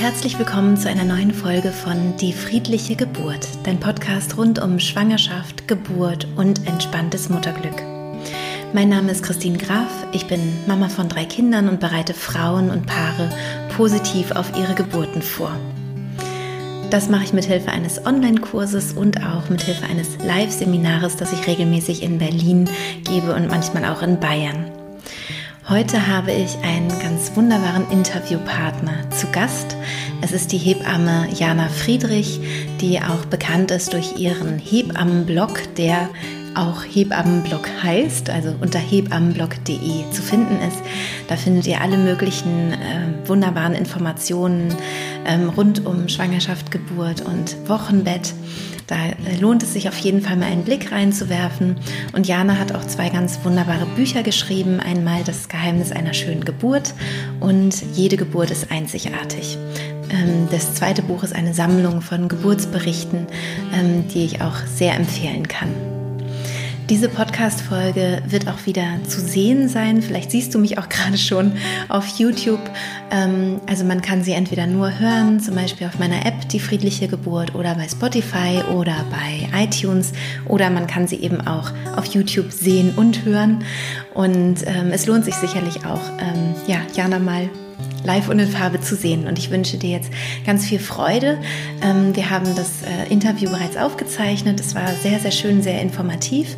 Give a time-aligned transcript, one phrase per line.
[0.00, 5.66] herzlich willkommen zu einer neuen Folge von Die friedliche Geburt, dein Podcast rund um Schwangerschaft,
[5.66, 7.82] Geburt und entspanntes Mutterglück.
[8.72, 12.86] Mein Name ist Christine Graf, ich bin Mama von drei Kindern und bereite Frauen und
[12.86, 13.28] Paare
[13.76, 15.50] positiv auf ihre Geburten vor.
[16.90, 21.44] Das mache ich mit Hilfe eines Online-Kurses und auch mit Hilfe eines Live-Seminars, das ich
[21.48, 22.70] regelmäßig in Berlin
[23.02, 24.77] gebe und manchmal auch in Bayern.
[25.68, 29.76] Heute habe ich einen ganz wunderbaren Interviewpartner zu Gast.
[30.22, 32.40] Es ist die Hebamme Jana Friedrich,
[32.80, 36.08] die auch bekannt ist durch ihren Hebammenblog, der
[36.54, 40.78] auch Hebammenblog heißt, also unter hebammenblog.de zu finden ist.
[41.28, 44.74] Da findet ihr alle möglichen äh, wunderbaren Informationen
[45.26, 48.32] ähm, rund um Schwangerschaft, Geburt und Wochenbett.
[48.88, 51.76] Da äh, lohnt es sich auf jeden Fall mal einen Blick reinzuwerfen.
[52.14, 54.80] Und Jana hat auch zwei ganz wunderbare Bücher geschrieben.
[54.80, 56.94] Einmal Das Geheimnis einer schönen Geburt
[57.38, 59.56] und Jede Geburt ist einzigartig.
[60.10, 63.26] Ähm, das zweite Buch ist eine Sammlung von Geburtsberichten,
[63.74, 65.97] ähm, die ich auch sehr empfehlen kann.
[66.90, 70.00] Diese Podcast-Folge wird auch wieder zu sehen sein.
[70.00, 71.52] Vielleicht siehst du mich auch gerade schon
[71.90, 72.60] auf YouTube.
[73.10, 77.06] Ähm, also man kann sie entweder nur hören, zum Beispiel auf meiner App Die friedliche
[77.06, 80.12] Geburt oder bei Spotify oder bei iTunes
[80.46, 83.64] oder man kann sie eben auch auf YouTube sehen und hören.
[84.14, 87.50] Und ähm, es lohnt sich sicherlich auch, ähm, ja, Jana mal
[88.04, 89.26] live und in Farbe zu sehen.
[89.26, 90.10] Und ich wünsche dir jetzt
[90.46, 91.38] ganz viel Freude.
[91.82, 94.60] Ähm, wir haben das äh, Interview bereits aufgezeichnet.
[94.60, 96.56] Es war sehr, sehr schön, sehr informativ.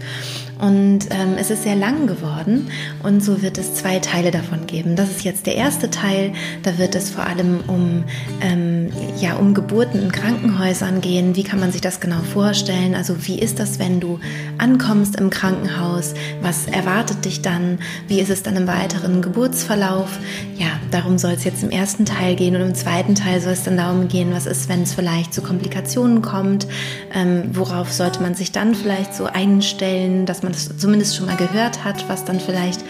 [0.61, 2.69] Und ähm, es ist sehr lang geworden
[3.03, 4.95] und so wird es zwei Teile davon geben.
[4.95, 6.33] Das ist jetzt der erste Teil.
[6.63, 8.05] Da wird es vor allem um,
[8.43, 11.35] ähm, ja, um Geburten in Krankenhäusern gehen.
[11.35, 12.95] Wie kann man sich das genau vorstellen?
[12.95, 14.21] Also wie ist das, wenn du
[14.59, 16.13] ankommst im Krankenhaus?
[16.43, 17.79] Was erwartet dich dann?
[18.07, 20.19] Wie ist es dann im weiteren Geburtsverlauf?
[20.59, 23.63] Ja, darum soll es jetzt im ersten Teil gehen und im zweiten Teil soll es
[23.63, 26.67] dann darum gehen, was ist, wenn es vielleicht zu Komplikationen kommt?
[27.15, 31.27] Ähm, worauf sollte man sich dann vielleicht so einstellen, dass man man es zumindest schon
[31.27, 32.81] mal gehört hat, was dann vielleicht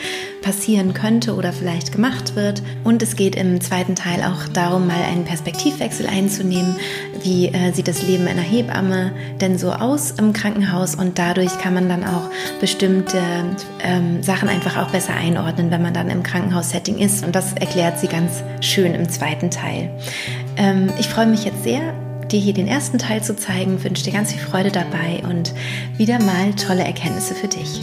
[0.42, 2.62] passieren könnte oder vielleicht gemacht wird.
[2.84, 6.76] Und es geht im zweiten Teil auch darum, mal einen Perspektivwechsel einzunehmen.
[7.22, 10.94] Wie äh, sieht das Leben einer Hebamme denn so aus im Krankenhaus?
[10.94, 13.20] Und dadurch kann man dann auch bestimmte
[13.82, 17.24] ähm, Sachen einfach auch besser einordnen, wenn man dann im Krankenhaussetting ist.
[17.24, 19.90] Und das erklärt sie ganz schön im zweiten Teil.
[20.56, 21.92] Ähm, ich freue mich jetzt sehr
[22.32, 23.82] dir hier den ersten Teil zu zeigen.
[23.82, 25.52] Wünsche dir ganz viel Freude dabei und
[25.96, 27.82] wieder mal tolle Erkenntnisse für dich.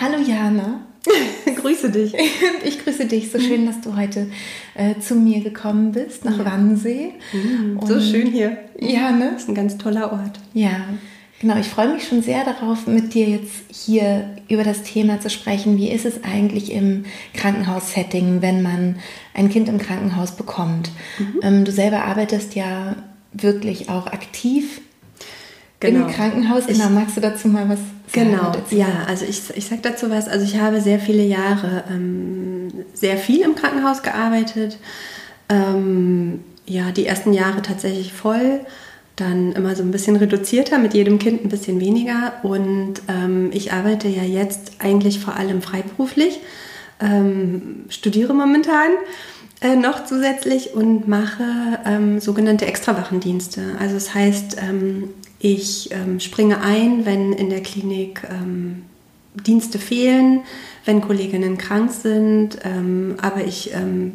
[0.00, 0.80] Hallo Jana.
[1.56, 2.14] grüße dich.
[2.64, 3.30] Ich grüße dich.
[3.30, 4.28] So schön, dass du heute
[4.74, 6.44] äh, zu mir gekommen bist, nach ja.
[6.44, 7.12] Wannsee.
[7.32, 8.58] Mhm, so schön hier.
[8.78, 9.30] Ja, ne?
[9.32, 10.40] Das ist ein ganz toller Ort.
[10.54, 10.84] Ja,
[11.40, 15.30] Genau, ich freue mich schon sehr darauf, mit dir jetzt hier über das Thema zu
[15.30, 15.76] sprechen.
[15.76, 17.04] Wie ist es eigentlich im
[17.34, 18.96] Krankenhaussetting, wenn man
[19.34, 20.90] ein Kind im Krankenhaus bekommt?
[21.18, 21.40] Mhm.
[21.42, 22.96] Ähm, du selber arbeitest ja
[23.32, 24.80] wirklich auch aktiv
[25.78, 26.06] genau.
[26.06, 26.66] im Krankenhaus.
[26.66, 27.78] Genau, ich, magst du dazu mal was
[28.12, 28.30] sagen?
[28.30, 30.26] Genau, ja, also ich, ich sage dazu was.
[30.28, 34.78] Also ich habe sehr viele Jahre ähm, sehr viel im Krankenhaus gearbeitet.
[35.48, 38.60] Ähm, ja, die ersten Jahre tatsächlich voll
[39.20, 42.34] dann immer so ein bisschen reduzierter, mit jedem Kind ein bisschen weniger.
[42.42, 46.40] Und ähm, ich arbeite ja jetzt eigentlich vor allem freiberuflich,
[47.00, 48.90] ähm, studiere momentan
[49.60, 51.42] äh, noch zusätzlich und mache
[51.84, 53.60] ähm, sogenannte Extrawachendienste.
[53.80, 58.82] Also das heißt, ähm, ich ähm, springe ein, wenn in der Klinik ähm,
[59.46, 60.42] Dienste fehlen,
[60.84, 62.58] wenn Kolleginnen krank sind,
[63.20, 63.72] aber ich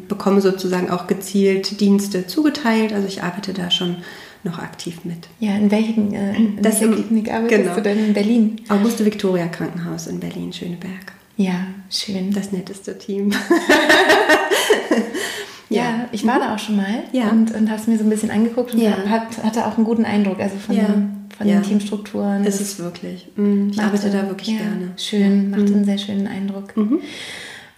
[0.08, 2.92] bekomme sozusagen auch gezielt Dienste zugeteilt.
[2.92, 3.98] Also ich arbeite da schon
[4.44, 5.28] noch aktiv mit.
[5.40, 7.74] Ja, in welchen äh, in das welcher Klinik arbeitest genau.
[7.74, 8.56] du denn in Berlin?
[8.68, 11.12] Auguste Victoria Krankenhaus in Berlin, Schöneberg.
[11.36, 12.32] Ja, schön.
[12.32, 13.30] Das netteste Team.
[15.68, 15.82] ja.
[15.82, 16.08] ja.
[16.12, 17.30] ich war da auch schon mal ja.
[17.30, 18.96] und, und habe es mir so ein bisschen angeguckt und ja.
[19.08, 20.84] hat, hatte auch einen guten Eindruck also von, ja.
[20.84, 22.44] den, von den Teamstrukturen.
[22.44, 23.28] Ist es wirklich.
[23.36, 23.70] Mhm.
[23.72, 24.92] Ich arbeite da wirklich gerne.
[24.96, 25.74] Schön, macht mhm.
[25.74, 26.76] einen sehr schönen Eindruck.
[26.76, 27.00] Mhm.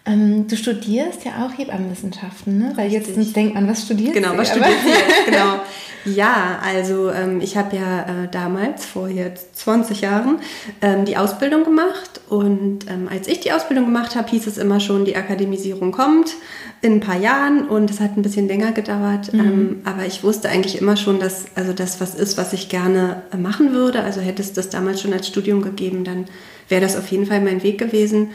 [0.04, 2.72] Ähm, du studierst ja auch Hebammenwissenschaften, ne?
[2.76, 3.16] Weil Richtig.
[3.16, 4.34] jetzt denkt man, was studierst genau, du?
[4.36, 5.26] Genau, was studierst du jetzt?
[5.26, 5.60] Genau.
[6.06, 10.38] Ja, also ähm, ich habe ja äh, damals, vor jetzt 20 Jahren,
[10.80, 12.20] ähm, die Ausbildung gemacht.
[12.28, 16.34] Und ähm, als ich die Ausbildung gemacht habe, hieß es immer schon, die Akademisierung kommt
[16.82, 17.68] in ein paar Jahren.
[17.68, 19.32] Und es hat ein bisschen länger gedauert.
[19.32, 19.40] Mhm.
[19.40, 23.22] Ähm, aber ich wusste eigentlich immer schon, dass also das was ist, was ich gerne
[23.32, 24.02] äh, machen würde.
[24.02, 26.26] Also hätte es das damals schon als Studium gegeben, dann
[26.68, 28.30] wäre das auf jeden Fall mein Weg gewesen.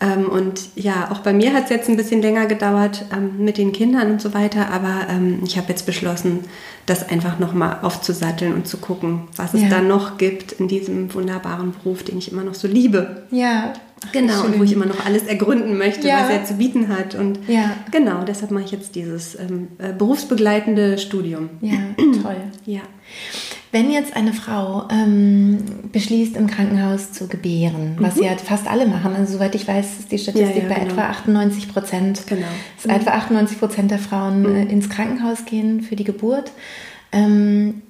[0.00, 3.58] Ähm, und ja, auch bei mir hat es jetzt ein bisschen länger gedauert ähm, mit
[3.58, 6.40] den Kindern und so weiter, aber ähm, ich habe jetzt beschlossen,
[6.86, 9.68] das einfach nochmal aufzusatteln und zu gucken, was es ja.
[9.68, 13.24] da noch gibt in diesem wunderbaren Beruf, den ich immer noch so liebe.
[13.30, 13.74] Ja,
[14.12, 16.22] Genau, und wo ich immer noch alles ergründen möchte, Ja.
[16.22, 17.14] was er zu bieten hat.
[17.14, 17.76] Und Ja.
[17.90, 21.50] genau, deshalb mache ich jetzt dieses ähm, äh, berufsbegleitende Studium.
[21.60, 21.76] Ja,
[22.22, 22.36] toll.
[22.64, 22.80] Ja.
[23.72, 25.58] Wenn jetzt eine Frau ähm,
[25.92, 30.10] beschließt, im Krankenhaus zu gebären, was ja fast alle machen, also soweit ich weiß, ist
[30.12, 30.68] die Statistik Mhm.
[30.68, 30.92] Ja, ja, bei genau.
[30.94, 32.46] etwa 98 Prozent, Genau.
[32.82, 34.56] dass etwa 98 Prozent der Frauen Mhm.
[34.56, 36.50] äh, ins Krankenhaus gehen für die Geburt.
[37.12, 37.82] Ähm,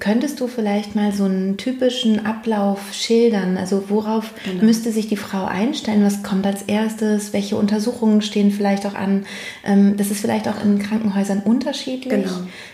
[0.00, 3.56] könntest du vielleicht mal so einen typischen Ablauf schildern?
[3.56, 4.64] Also worauf Genau.
[4.64, 6.04] müsste sich die Frau einstellen?
[6.04, 7.32] Was kommt als erstes?
[7.32, 9.26] Welche Untersuchungen stehen vielleicht auch an?
[9.64, 12.24] Ähm, das ist vielleicht auch in Krankenhäusern unterschiedlich.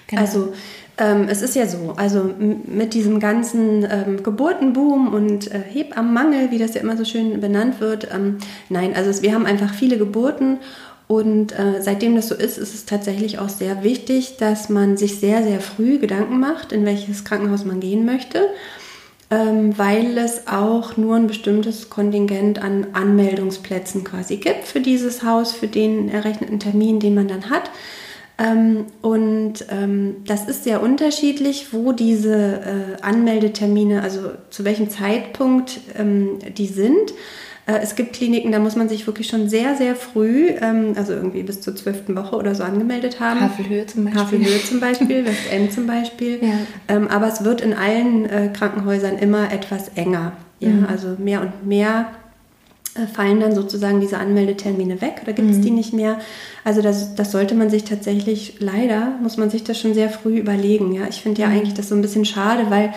[0.08, 0.20] Genau.
[0.22, 0.52] Also
[0.98, 6.58] ähm, es ist ja so, also mit diesem ganzen ähm, Geburtenboom und äh, Hebammenmangel, wie
[6.58, 8.38] das ja immer so schön benannt wird, ähm,
[8.69, 10.58] nein, also es, wir haben einfach viele Geburten
[11.08, 15.20] und äh, seitdem das so ist, ist es tatsächlich auch sehr wichtig, dass man sich
[15.20, 18.49] sehr, sehr früh Gedanken macht, in welches Krankenhaus man gehen möchte.
[19.28, 25.50] Ähm, weil es auch nur ein bestimmtes Kontingent an Anmeldungsplätzen quasi gibt für dieses Haus,
[25.50, 27.70] für den errechneten Termin, den man dann hat.
[28.38, 35.80] Ähm, und ähm, das ist sehr unterschiedlich, wo diese äh, Anmeldetermine, also zu welchem Zeitpunkt
[35.98, 37.14] ähm, die sind.
[37.66, 41.14] Äh, es gibt Kliniken, da muss man sich wirklich schon sehr, sehr früh, ähm, also
[41.14, 43.40] irgendwie bis zur zwölften Woche oder so angemeldet haben.
[43.40, 44.22] Havelhöhe zum Beispiel.
[44.22, 46.38] Havelhöhe zum Beispiel, Westend zum Beispiel.
[46.42, 46.58] Ja.
[46.88, 50.32] Ähm, aber es wird in allen äh, Krankenhäusern immer etwas enger.
[50.60, 50.68] Ja?
[50.68, 50.86] Mhm.
[50.86, 52.10] Also mehr und mehr
[53.12, 55.62] fallen dann sozusagen diese Anmeldetermine weg oder gibt es Mhm.
[55.62, 56.19] die nicht mehr.
[56.64, 60.38] Also das, das sollte man sich tatsächlich, leider muss man sich das schon sehr früh
[60.38, 60.93] überlegen.
[60.93, 61.02] Ja?
[61.08, 61.54] Ich finde ja Mhm.
[61.56, 62.93] eigentlich das so ein bisschen schade, weil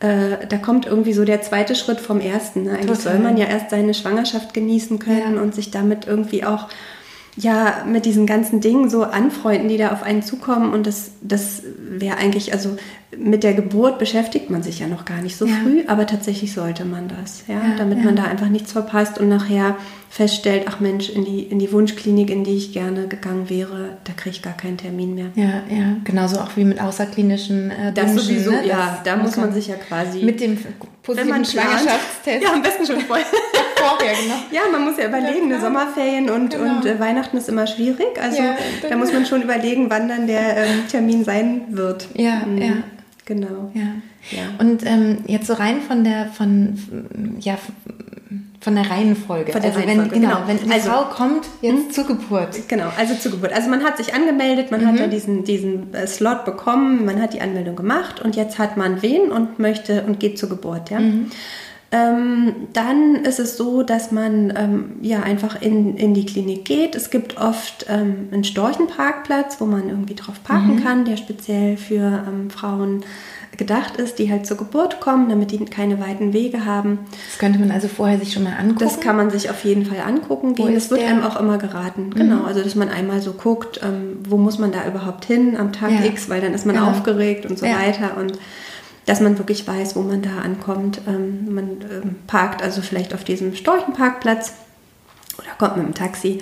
[0.00, 2.64] äh, da kommt irgendwie so der zweite Schritt vom ersten.
[2.64, 2.70] Ne?
[2.72, 3.14] Eigentlich Total.
[3.14, 5.42] soll man ja erst seine Schwangerschaft genießen können Ja.
[5.42, 6.66] und sich damit irgendwie auch
[7.36, 10.72] ja mit diesen ganzen Dingen so anfreunden, die da auf einen zukommen.
[10.74, 12.76] Und das, das wäre eigentlich, also
[13.16, 15.52] mit der Geburt beschäftigt man sich ja noch gar nicht so Ja.
[15.62, 18.04] früh, aber tatsächlich sollte man das, ja, Ja, damit ja.
[18.04, 19.76] man da einfach nichts verpasst und nachher
[20.08, 24.12] feststellt, ach Mensch, in die, in die Wunschklinik, in die ich gerne gegangen wäre, da
[24.14, 25.26] kriege ich gar keinen Termin mehr.
[25.34, 28.66] Ja, ja, genauso auch wie mit außerklinischen äh, Das Wünschen, sowieso, ne?
[28.66, 30.58] ja, Das da muss man sich ja quasi mit dem
[31.02, 32.96] positiven Schwangerschaftstest ja, am besten schon
[33.98, 34.14] vorher.
[34.16, 34.34] vorher, genau.
[34.52, 35.60] Ja, man muss ja überlegen, Ja, klar.
[35.72, 36.76] Sommerferien und, Genau.
[36.78, 38.20] und äh, Weihnachten ist immer schwierig.
[38.22, 38.54] Also Ja,
[38.88, 42.08] da muss man schon überlegen, wann dann der ähm, Termin sein wird.
[42.14, 42.58] Ja, Mhm.
[42.62, 42.72] ja.
[43.24, 43.70] Genau.
[43.74, 43.82] Ja.
[44.30, 44.42] Ja.
[44.58, 46.78] Und ähm, jetzt so rein von der von
[47.40, 47.56] ja
[48.60, 49.50] von der Reihenfolge.
[49.52, 50.48] Von der also Reihenfolge, wenn genau, genau.
[50.48, 52.68] wenn die Also- Frau kommt jetzt zur Geburt.
[52.68, 53.52] Genau, also zur Geburt.
[53.52, 54.86] Also man hat sich angemeldet, man Mhm.
[54.86, 58.76] hat ja diesen, diesen äh, Slot bekommen, man hat die Anmeldung gemacht und jetzt hat
[58.76, 60.90] man wen und möchte und geht zur Geburt.
[60.90, 61.00] Ja?
[61.00, 61.30] Mhm.
[61.94, 66.94] Ähm, dann ist es so, dass man ähm, ja einfach in, in die Klinik geht.
[66.94, 70.82] Es gibt oft ähm, einen Storchenparkplatz, wo man irgendwie drauf parken Mhm.
[70.84, 73.04] kann, der speziell für ähm, Frauen
[73.58, 77.00] gedacht ist, die halt zur Geburt kommen, damit die keine weiten Wege haben.
[77.28, 78.78] Das könnte man also vorher sich schon mal angucken.
[78.78, 80.74] Das kann man sich auf jeden Fall angucken gehen.
[80.74, 81.10] Es wird der?
[81.10, 82.08] einem auch immer geraten.
[82.14, 85.72] Genau, also dass man einmal so guckt, ähm, wo muss man da überhaupt hin am
[85.74, 86.04] Tag Ja.
[86.06, 86.88] X, weil dann ist man Genau.
[86.88, 87.78] aufgeregt und so Ja.
[87.78, 88.16] weiter.
[88.16, 88.38] Und
[89.06, 91.00] dass man wirklich weiß, wo man da ankommt.
[91.08, 94.54] Ähm, man ähm, parkt also vielleicht auf diesem Storchenparkplatz
[95.38, 96.40] oder kommt mit dem Taxi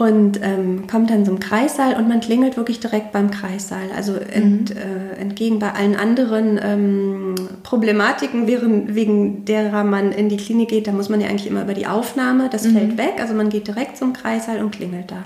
[0.00, 3.90] und ähm, kommt dann zum Kreissaal und man klingelt wirklich direkt beim Kreissaal.
[3.94, 10.38] Also ent, äh, entgegen bei allen anderen ähm, Problematiken, wegen, wegen derer man in die
[10.38, 13.16] Klinik geht, da muss man ja eigentlich immer über die Aufnahme, das fällt weg.
[13.18, 15.24] Also man geht direkt zum Kreissaal und klingelt da.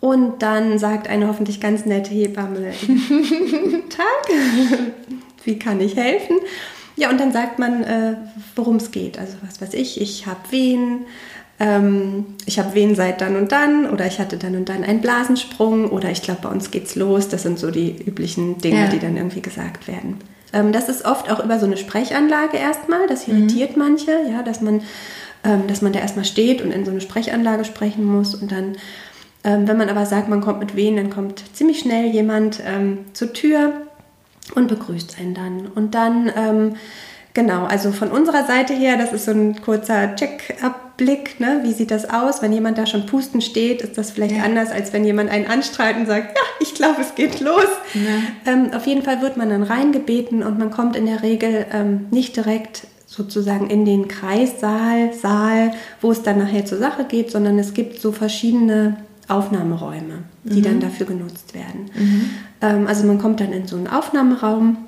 [0.00, 2.60] Und dann sagt eine hoffentlich ganz nette Hebamme,
[3.90, 4.28] Tag,
[5.44, 6.36] wie kann ich helfen?
[6.96, 8.14] Ja, und dann sagt man, äh,
[8.54, 9.18] worum es geht.
[9.18, 11.06] Also was weiß ich, ich habe Wehen,
[11.58, 15.00] ähm, ich habe Wehen seit dann und dann oder ich hatte dann und dann einen
[15.00, 17.28] Blasensprung oder ich glaube, bei uns geht's los.
[17.28, 18.88] Das sind so die üblichen Dinge, Ja.
[18.88, 20.18] die dann irgendwie gesagt werden.
[20.52, 23.06] Ähm, das ist oft auch über so eine Sprechanlage erstmal.
[23.08, 24.82] Das irritiert manche, ja, dass man,
[25.42, 28.76] ähm, dass man da erstmal steht und in so eine Sprechanlage sprechen muss und dann
[29.46, 33.00] ähm, wenn man aber sagt, man kommt mit wen, dann kommt ziemlich schnell jemand ähm,
[33.12, 33.72] zur Tür
[34.54, 35.66] und begrüßt einen dann.
[35.74, 36.76] Und dann, ähm,
[37.34, 41.60] genau, also von unserer Seite her, das ist so ein kurzer Check-up-Blick, ne?
[41.64, 42.42] wie sieht das aus?
[42.42, 44.44] Wenn jemand da schon pusten steht, ist das vielleicht Ja.
[44.44, 47.66] anders, als wenn jemand einen anstrahlt und sagt, ja, ich glaube, es geht los.
[48.46, 52.06] Ähm, auf jeden Fall wird man dann reingebeten und man kommt in der Regel ähm,
[52.10, 55.70] nicht direkt sozusagen in den Kreissaal, Saal,
[56.00, 58.96] wo es dann nachher zur Sache geht, sondern es gibt so verschiedene
[59.28, 61.90] Aufnahmeräume, die dann dafür genutzt werden.
[62.60, 64.78] Ähm, also man kommt dann in so einen Aufnahmeraum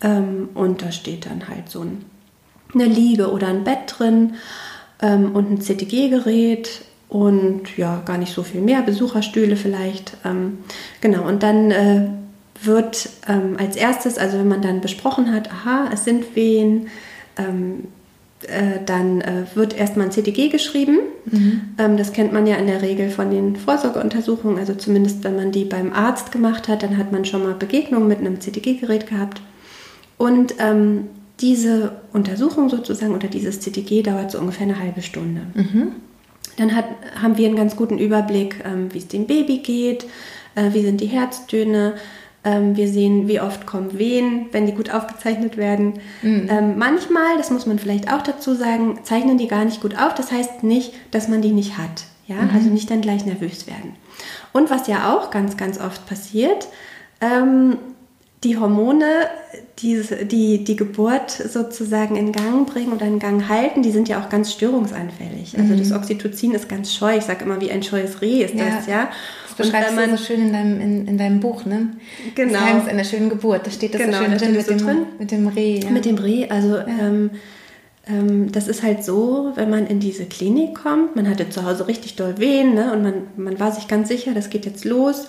[0.00, 2.04] ähm, und da steht dann halt so ein,
[2.72, 4.34] eine Liege oder ein Bett drin
[5.02, 10.16] ähm, und ein CTG-Gerät und ja, gar nicht so viel mehr, Besucherstühle vielleicht.
[10.24, 10.58] Ähm,
[11.00, 12.08] genau, und dann äh,
[12.62, 16.88] wird ähm, als erstes, also wenn man dann besprochen hat, aha, es sind Wehen,
[17.36, 17.93] ähm, äh,
[18.86, 20.98] dann äh, wird erstmal ein CTG geschrieben.
[21.26, 21.60] Mhm.
[21.78, 24.58] Ähm, das kennt man ja in der Regel von den Vorsorgeuntersuchungen.
[24.58, 28.08] Also zumindest wenn man die beim Arzt gemacht hat, dann hat man schon mal Begegnungen
[28.08, 29.40] mit einem CTG-Gerät gehabt.
[30.18, 31.08] Und ähm,
[31.40, 35.42] diese Untersuchung sozusagen oder dieses CTG dauert so ungefähr eine halbe Stunde.
[35.54, 35.92] Mhm.
[36.56, 36.84] Dann hat,
[37.20, 40.06] haben wir einen ganz guten Überblick, ähm, wie es dem Baby geht,
[40.54, 41.94] äh, wie sind die Herztöne,
[42.44, 45.94] ähm, wir sehen, wie oft kommen Wehen, wenn die gut aufgezeichnet werden.
[46.22, 46.48] Mhm.
[46.50, 50.14] Ähm, manchmal, das muss man vielleicht auch dazu sagen, zeichnen die gar nicht gut auf.
[50.14, 52.04] Das heißt nicht, dass man die nicht hat.
[52.26, 52.36] Ja?
[52.36, 52.50] Mhm.
[52.54, 53.94] Also nicht dann gleich nervös werden.
[54.52, 56.68] Und was ja auch ganz, ganz oft passiert,
[57.20, 57.78] ähm,
[58.44, 59.06] die Hormone,
[59.78, 64.22] die, die die Geburt sozusagen in Gang bringen oder in Gang halten, die sind ja
[64.22, 65.58] auch ganz störungsanfällig.
[65.58, 65.78] Also mhm.
[65.78, 67.16] das Oxytocin ist ganz scheu.
[67.16, 68.64] Ich sage immer, wie ein scheues Reh ist ja.
[68.66, 69.08] das, ja.
[69.56, 71.90] Das beschreibst man, du so schön in deinem, in, in deinem Buch, ne?
[72.34, 72.52] Genau.
[72.52, 73.66] Das Geheimnis einer schönen Geburt.
[73.66, 75.80] Da steht das genau, so schön drin, mit, so dem, drin mit dem Reh.
[75.80, 75.90] Ja.
[75.90, 76.86] Mit dem Reh, also ja.
[76.86, 77.30] ähm,
[78.06, 81.88] ähm, das ist halt so, wenn man in diese Klinik kommt, man hatte zu Hause
[81.88, 82.92] richtig doll Wehen ne?
[82.92, 85.28] und man, man war sich ganz sicher, das geht jetzt los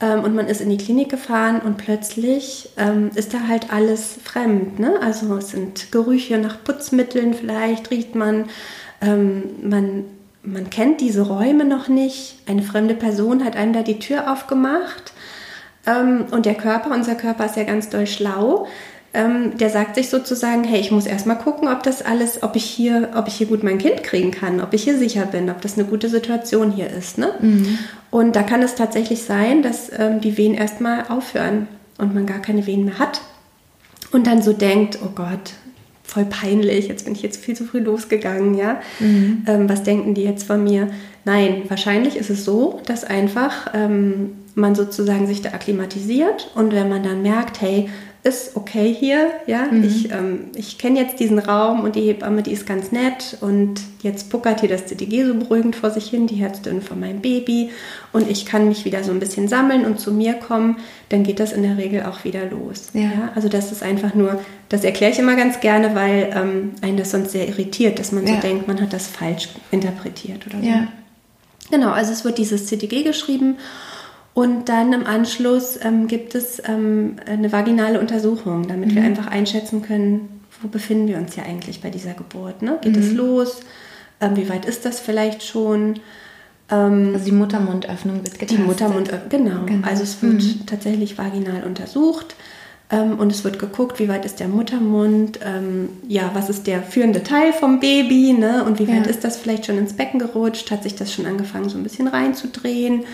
[0.00, 4.18] ähm, und man ist in die Klinik gefahren und plötzlich ähm, ist da halt alles
[4.22, 4.78] fremd.
[4.78, 5.00] Ne?
[5.00, 8.46] Also es sind Gerüche nach Putzmitteln vielleicht, riecht man,
[9.00, 10.04] ähm, man
[10.44, 12.36] man kennt diese Räume noch nicht.
[12.46, 15.12] Eine fremde Person hat einem da die Tür aufgemacht.
[15.86, 18.66] Ähm, und der Körper, unser Körper ist ja ganz doll schlau.
[19.14, 22.64] Ähm, der sagt sich sozusagen, hey, ich muss erstmal gucken, ob das alles, ob ich
[22.64, 25.60] hier, ob ich hier gut mein Kind kriegen kann, ob ich hier sicher bin, ob
[25.60, 27.18] das eine gute Situation hier ist.
[27.18, 27.30] Ne?
[27.40, 27.78] Mhm.
[28.10, 31.68] Und da kann es tatsächlich sein, dass ähm, die Wehen erstmal aufhören
[31.98, 33.20] und man gar keine Wehen mehr hat.
[34.12, 35.52] Und dann so denkt, oh Gott,
[36.12, 38.80] voll peinlich, jetzt bin ich jetzt viel zu früh losgegangen, ja.
[39.00, 39.44] Mhm.
[39.46, 40.88] Ähm, was denken die jetzt von mir?
[41.24, 46.88] Nein, wahrscheinlich ist es so, dass einfach ähm, man sozusagen sich da akklimatisiert und wenn
[46.88, 47.88] man dann merkt, hey,
[48.24, 49.82] ist okay hier, ja, mhm.
[49.82, 53.80] ich, ähm, ich kenne jetzt diesen Raum und die Hebamme, die ist ganz nett und
[54.02, 57.70] jetzt puckert hier das CTG so beruhigend vor sich hin, die Herztöne von meinem Baby
[58.12, 60.76] und ich kann mich wieder so ein bisschen sammeln und zu mir kommen,
[61.08, 62.90] dann geht das in der Regel auch wieder los.
[62.92, 63.02] Ja.
[63.02, 63.32] ja?
[63.34, 67.10] Also das ist einfach nur, das erkläre ich immer ganz gerne, weil ähm, einen das
[67.10, 70.66] sonst sehr irritiert, dass man so denkt, man hat das falsch interpretiert oder so.
[70.68, 70.86] Ja.
[71.72, 73.56] Genau, also es wird dieses CTG geschrieben
[74.34, 78.94] und dann im Anschluss ähm, gibt es ähm, eine vaginale Untersuchung, damit mhm.
[78.96, 82.62] wir einfach einschätzen können, wo befinden wir uns ja eigentlich bei dieser Geburt.
[82.62, 82.78] Ne?
[82.80, 83.02] Geht mhm.
[83.02, 83.60] es los?
[84.20, 86.00] Ähm, wie weit ist das vielleicht schon?
[86.70, 88.58] Ähm, also die Muttermundöffnung wird getastet.
[88.58, 89.66] Die Muttermundöffnung, genau.
[89.66, 89.86] genau.
[89.86, 90.66] Also es wird mhm.
[90.66, 92.34] tatsächlich vaginal untersucht
[92.90, 96.82] ähm, und es wird geguckt, wie weit ist der Muttermund, ähm, ja, was ist der
[96.82, 98.64] führende Teil vom Baby ne?
[98.64, 99.10] und wie weit ja.
[99.10, 102.08] ist das vielleicht schon ins Becken gerutscht, hat sich das schon angefangen so ein bisschen
[102.08, 103.04] reinzudrehen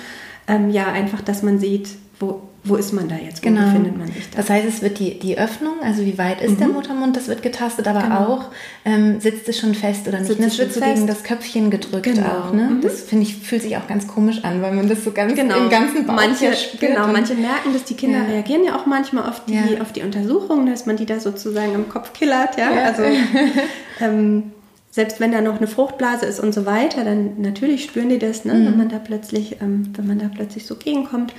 [0.48, 3.66] ähm, ja, einfach, dass man sieht, wo, wo ist man da jetzt, wo genau.
[3.66, 4.38] befindet man sich da.
[4.38, 6.58] Das heißt, es wird die, die Öffnung, also wie weit ist mhm.
[6.58, 8.26] der Muttermund, das wird getastet, aber genau.
[8.26, 8.44] auch,
[8.84, 10.28] ähm, sitzt es schon fest oder nicht.
[10.28, 12.26] Sitzt es wird so gegen das Köpfchen gedrückt genau.
[12.26, 12.52] auch.
[12.52, 12.64] Ne?
[12.64, 12.80] Mhm.
[12.80, 15.56] Das finde ich, fühlt sich auch ganz komisch an, weil man das so ganz genau.
[15.58, 16.80] im ganzen Bauch manche, spürt.
[16.80, 18.24] Genau, manche merken dass die Kinder ja.
[18.24, 19.80] reagieren ja auch manchmal auf die, ja.
[19.80, 22.84] auf die Untersuchung, dass man die da sozusagen im Kopf killert, ja, ja.
[22.84, 23.02] also
[24.00, 24.52] ähm,
[24.98, 28.44] selbst wenn da noch eine Fruchtblase ist und so weiter, dann natürlich spüren die das,
[28.44, 28.54] ne?
[28.54, 28.66] Mhm.
[28.66, 31.34] wenn man da plötzlich, ähm, wenn man da plötzlich so gegenkommt.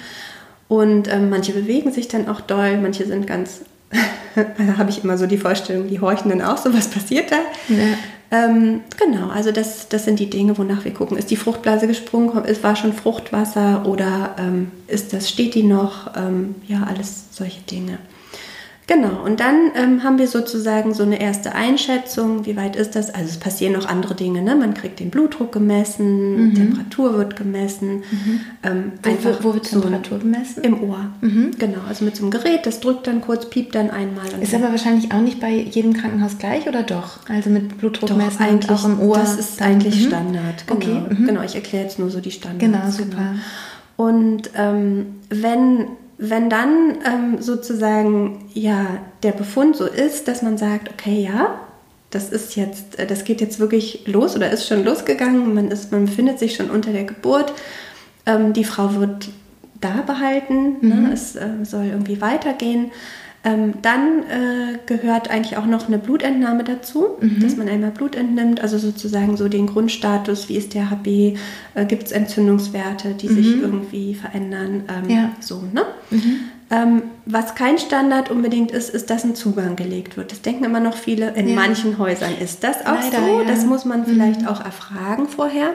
[0.70, 3.64] Und ähm, manche bewegen sich dann auch doll, manche sind ganz,
[4.38, 7.40] da habe ich immer so die Vorstellung, die horchen dann auch so, was passiert da?
[7.68, 7.98] Ja.
[8.32, 11.18] Ähm, genau, also das, das sind die Dinge, wonach wir gucken.
[11.18, 16.16] Ist die Fruchtblase gesprungen, ist, war schon Fruchtwasser oder ähm, ist das, steht die noch?
[16.16, 17.98] Ähm, ja, alles solche Dinge.
[18.90, 23.14] Genau, und dann ähm, haben wir sozusagen so eine erste Einschätzung, wie weit ist das?
[23.14, 24.56] Also es passieren noch andere Dinge, ne?
[24.56, 26.56] Man kriegt den Blutdruck gemessen, mhm.
[26.56, 27.98] Temperatur wird gemessen.
[27.98, 28.40] Mhm.
[28.64, 30.64] Ähm, einfach wo, wo, wird so Temperatur gemessen?
[30.64, 31.06] Im Ohr.
[31.22, 31.52] Mhm.
[31.60, 34.26] Genau, also mit so einem Gerät, das drückt dann kurz, piept dann einmal.
[34.42, 37.20] ist aber wahrscheinlich auch nicht bei jedem Krankenhaus gleich, oder doch?
[37.30, 39.20] Also mit Blutdruck doch, messen eigentlich, auch im Ohr.
[39.20, 40.08] Das ist eigentlich mhm.
[40.08, 40.66] Standard.
[40.66, 40.80] Genau.
[40.80, 41.14] Okay.
[41.14, 41.28] Mhm.
[41.28, 42.60] Genau, ich erkläre jetzt nur so die Standards.
[42.60, 43.36] Genau, super.
[43.98, 44.10] Genau.
[44.10, 45.90] Und ähm, wenn
[46.20, 48.86] wenn dann ähm, sozusagen ja
[49.24, 51.62] der Befund so ist, dass man sagt, okay, ja,
[52.10, 55.94] das ist jetzt, äh, das geht jetzt wirklich los oder ist schon losgegangen, man ist,
[55.94, 57.54] man befindet sich schon unter der Geburt,
[58.26, 59.30] ähm, die Frau wird
[59.80, 61.04] da behalten, ne, mhm.
[61.04, 62.92] ne, es äh, soll irgendwie weitergehen,
[63.44, 67.40] ähm, dann äh, gehört eigentlich auch noch eine Blutentnahme dazu, mhm.
[67.40, 71.86] dass man einmal Blut entnimmt, also sozusagen so den Grundstatus, wie ist der HB, äh,
[71.88, 73.36] gibt es Entzündungswerte, die mhm.
[73.36, 75.32] sich irgendwie verändern, ähm, ja.
[75.40, 75.84] so, ne?
[76.10, 76.40] Mhm.
[76.72, 80.32] Ähm, was kein Standard unbedingt ist, ist, dass ein Zugang gelegt wird.
[80.32, 81.34] Das denken immer noch viele.
[81.34, 81.56] In ja.
[81.56, 83.40] manchen Häusern ist das auch Leider, so.
[83.40, 83.48] Ja.
[83.48, 84.48] Das muss man vielleicht mhm.
[84.48, 85.72] auch erfragen vorher.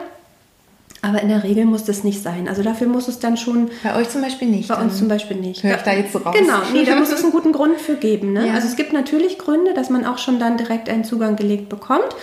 [1.05, 2.47] Aber in der Regel muss das nicht sein.
[2.47, 3.69] Also dafür muss es dann schon.
[3.83, 4.69] Bei euch zum Beispiel nicht.
[4.69, 5.63] Bei uns zum Beispiel nicht.
[5.63, 6.35] Hör ich da jetzt so raus?
[6.37, 8.33] Genau, nee, da muss es einen guten Grund für geben.
[8.33, 8.47] Ne?
[8.47, 8.53] Ja.
[8.55, 12.15] Also es gibt natürlich Gründe, dass man auch schon dann direkt einen Zugang gelegt bekommt.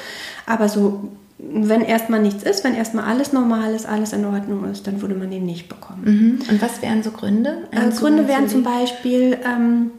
[0.47, 4.85] Aber so, wenn erstmal nichts ist, wenn erstmal alles normal ist, alles in Ordnung ist,
[4.89, 6.03] dann würde man den nicht bekommen.
[6.05, 6.51] Mhm.
[6.51, 7.59] Und was wären so Gründe?
[7.71, 9.93] Äh, Gründe wären zum Beispiel, ähm,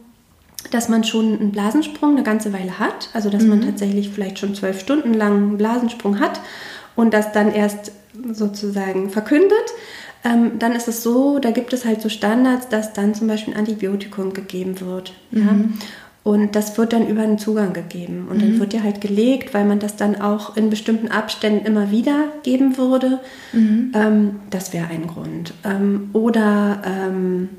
[0.72, 3.08] dass man schon einen Blasensprung eine ganze Weile hat.
[3.14, 6.40] Also dass man tatsächlich vielleicht schon zwölf Stunden lang einen Blasensprung hat
[6.96, 7.92] und das dann erst
[8.32, 9.74] sozusagen verkündet.
[10.24, 13.54] Ähm, dann ist es so, da gibt es halt so Standards, dass dann zum Beispiel
[13.54, 15.12] ein Antibiotikum gegeben wird.
[15.30, 15.54] Ja?
[16.22, 18.28] Und das wird dann über einen Zugang gegeben.
[18.30, 21.90] Und dann wird ja halt gelegt, weil man das dann auch in bestimmten Abständen immer
[21.90, 23.20] wieder geben würde.
[23.94, 25.52] Ähm, das wäre ein Grund.
[25.64, 27.50] Ähm, oder ähm,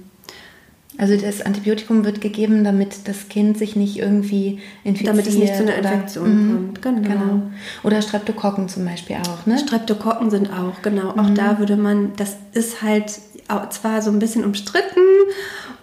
[0.97, 5.09] Also das Antibiotikum wird gegeben, damit das Kind sich nicht irgendwie infiziert.
[5.13, 6.73] Damit es nicht zu einer oder- Infektion Mhm.
[6.81, 7.41] kommt, genau.
[7.83, 9.57] Oder Streptokokken zum Beispiel auch, ne?
[9.59, 11.09] Streptokokken sind auch, genau.
[11.11, 13.11] Auch da würde man, das ist halt
[13.69, 14.99] zwar so ein bisschen umstritten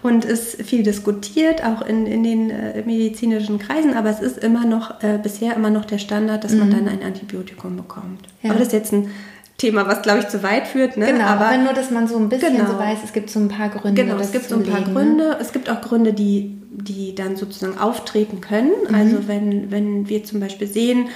[0.01, 4.65] und ist viel diskutiert, auch in, in den äh, medizinischen Kreisen, aber es ist immer
[4.65, 8.27] noch, äh, bisher immer noch der Standard, dass man dann ein Antibiotikum bekommt.
[8.41, 8.49] Ja.
[8.49, 9.07] Aber das ist jetzt ein
[9.57, 10.97] Thema, was glaube ich zu weit führt.
[10.97, 11.05] Ne?
[11.05, 12.71] Genau, aber aber nur, dass man so ein bisschen Genau.
[12.71, 14.03] so weiß, es gibt so ein paar Gründe.
[14.03, 14.99] Genau, es gibt so ein paar legen, ne?
[14.99, 15.37] Gründe.
[15.39, 18.71] Es gibt auch Gründe, die, die dann sozusagen auftreten können.
[18.89, 18.95] Mhm.
[18.95, 21.07] Also wenn, wenn wir zum Beispiel sehen,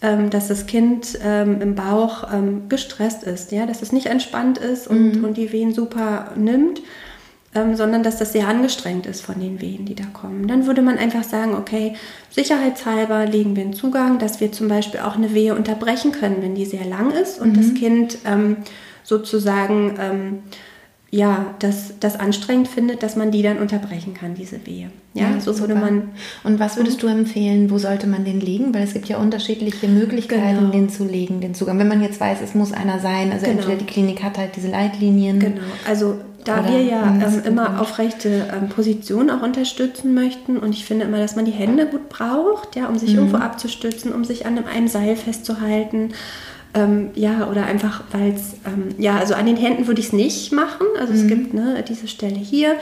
[0.00, 4.58] ähm, dass das Kind ähm, im Bauch ähm, gestresst ist, ja, dass es nicht entspannt
[4.58, 5.24] ist und, Mhm.
[5.24, 6.80] und die Wehen super nimmt,
[7.54, 10.46] ähm, sondern dass das sehr angestrengt ist von den Wehen, die da kommen.
[10.48, 11.94] Dann würde man einfach sagen, okay,
[12.30, 16.54] sicherheitshalber legen wir einen Zugang, dass wir zum Beispiel auch eine Wehe unterbrechen können, wenn
[16.54, 17.56] die sehr lang ist und Mhm.
[17.56, 18.56] das Kind ähm,
[19.04, 20.38] sozusagen ähm,
[21.14, 24.88] ja, das, das anstrengend findet, dass man die dann unterbrechen kann, diese Wehe.
[25.12, 25.84] Ja, so würde super.
[25.84, 26.08] man.
[26.42, 28.72] Und was würdest du empfehlen, wo sollte man den legen?
[28.72, 30.70] Weil es gibt ja unterschiedliche Möglichkeiten, Genau.
[30.70, 31.78] den zu legen, den Zugang.
[31.78, 33.58] Wenn man jetzt weiß, es muss einer sein, also Genau.
[33.58, 35.38] entweder die Klinik hat halt diese Leitlinien.
[35.38, 40.72] Genau, also da Oder wir ja ähm, immer aufrechte ähm, Positionen auch unterstützen möchten und
[40.72, 44.24] ich finde immer, dass man die Hände gut braucht, ja, um sich irgendwo abzustützen, um
[44.24, 46.14] sich an einem Seil festzuhalten.
[46.74, 50.12] Ähm, ja, oder einfach, weil es, ähm, ja, also an den Händen würde ich es
[50.12, 50.86] nicht machen.
[50.98, 52.76] Also es gibt ne, diese Stelle hier,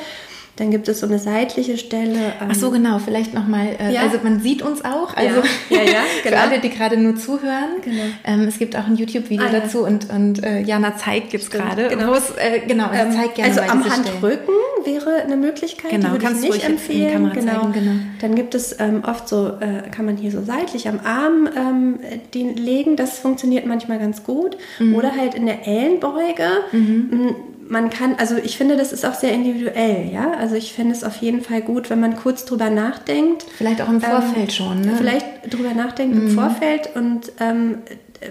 [0.61, 2.19] dann gibt es so eine seitliche Stelle.
[2.41, 4.03] ähm, Ach so, genau, vielleicht nochmal, äh, Ja.
[4.03, 6.43] also man sieht uns auch, also Ja, ja, ja, für genau.
[6.43, 7.81] alle, die gerade nur zuhören.
[7.83, 8.03] Genau.
[8.25, 11.65] Ähm, es gibt auch ein YouTube-Video Ah, dazu und, und äh, Jana zeigt jetzt Stimmt,
[11.65, 12.13] gerade, genau.
[12.13, 14.07] es, äh, genau, also Ähm, zeigt gerne also am diese Stellen.
[14.15, 17.13] Handrücken wäre eine Möglichkeit, Genau, die würde kannst ich nicht empfehlen.
[17.33, 17.93] Kamera zeigen, genau.
[18.21, 22.01] Dann gibt es ähm, oft so, äh, kann man hier so seitlich am Arm ähm,
[22.35, 24.59] den legen, das funktioniert manchmal ganz gut.
[24.79, 24.95] Mhm.
[24.95, 26.45] Oder halt in der Ellenbeuge.
[26.73, 27.35] M,
[27.71, 30.33] Man kann, also ich finde, das ist auch sehr individuell, ja.
[30.39, 33.45] Also ich finde es auf jeden Fall gut, wenn man kurz drüber nachdenkt.
[33.57, 34.95] Vielleicht auch im Vorfeld schon, ne?
[34.99, 37.79] Vielleicht drüber nachdenkt im Vorfeld und ähm,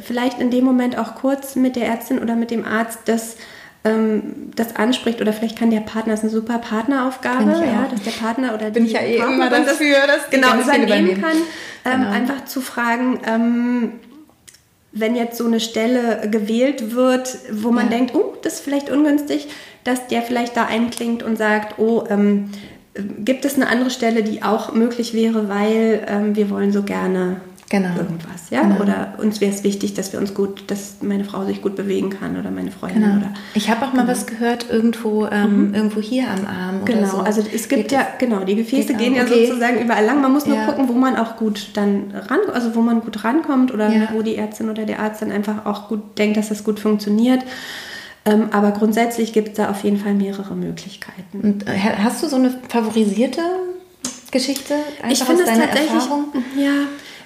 [0.02, 3.38] vielleicht in dem Moment auch kurz mit der Ärztin oder mit dem Arzt das,
[3.86, 8.02] ähm, das anspricht oder vielleicht kann der Partner, das ist eine super Partneraufgabe, ja, dass
[8.04, 11.22] der Partner oder Bin die ich ja eh Partnerin immer dafür, dass genau übernehmen.
[11.22, 11.38] kann,
[11.86, 12.12] ähm, Genau.
[12.12, 13.94] einfach zu fragen, ähm,
[15.00, 17.98] wenn jetzt so eine Stelle gewählt wird, wo man Ja.
[17.98, 19.48] denkt, oh, das ist vielleicht ungünstig,
[19.84, 22.50] dass der vielleicht da einklingt und sagt, oh, ähm,
[22.94, 26.84] äh, gibt es eine andere Stelle, die auch möglich wäre, weil ähm, wir wollen so
[26.84, 27.38] gerne
[27.70, 27.96] Genau.
[27.98, 28.62] irgendwas, ja?
[28.64, 28.82] Genau.
[28.82, 32.10] Oder uns wäre es wichtig, dass wir uns gut, dass meine Frau sich gut bewegen
[32.10, 33.18] kann oder meine Freundin Genau.
[33.18, 37.08] oder Ich habe auch mal was gehört, irgendwo, ähm, irgendwo hier am Arm oder Genau,
[37.10, 37.18] so.
[37.20, 39.46] also es gibt Geht ja, genau, die Gefäße geht gehen ja Okay.
[39.46, 40.20] sozusagen überall lang.
[40.20, 40.66] Man muss nur Ja.
[40.66, 44.10] gucken, wo man auch gut dann ran, also wo man gut rankommt oder Ja.
[44.14, 47.44] wo die Ärztin oder der Arzt dann einfach auch gut denkt, dass das gut funktioniert.
[48.26, 51.40] Ähm, aber grundsätzlich gibt es da auf jeden Fall mehrere Möglichkeiten.
[51.42, 53.42] Und äh, hast du so eine favorisierte
[54.32, 54.74] Geschichte?
[55.02, 56.26] Einfach ich finde es tatsächlich, Erfahrung?
[56.58, 56.72] ja,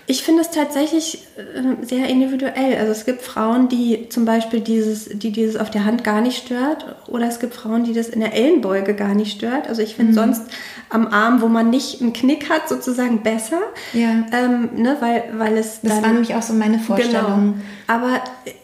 [0.05, 2.75] ich finde es tatsächlich äh, sehr individuell.
[2.77, 6.45] Also es gibt Frauen, die zum Beispiel dieses, die dieses auf der Hand gar nicht
[6.45, 9.67] stört, oder es gibt Frauen, die das in der Ellenbeuge gar nicht stört.
[9.69, 10.15] Also ich finde Mhm.
[10.15, 10.41] sonst
[10.89, 13.61] am Arm, wo man nicht einen Knick hat, sozusagen besser,
[13.93, 14.25] Ja.
[14.33, 17.53] ähm, ne, weil, weil es Das war nämlich auch so meine Vorstellung.
[17.53, 17.63] Genau.
[17.87, 18.21] Aber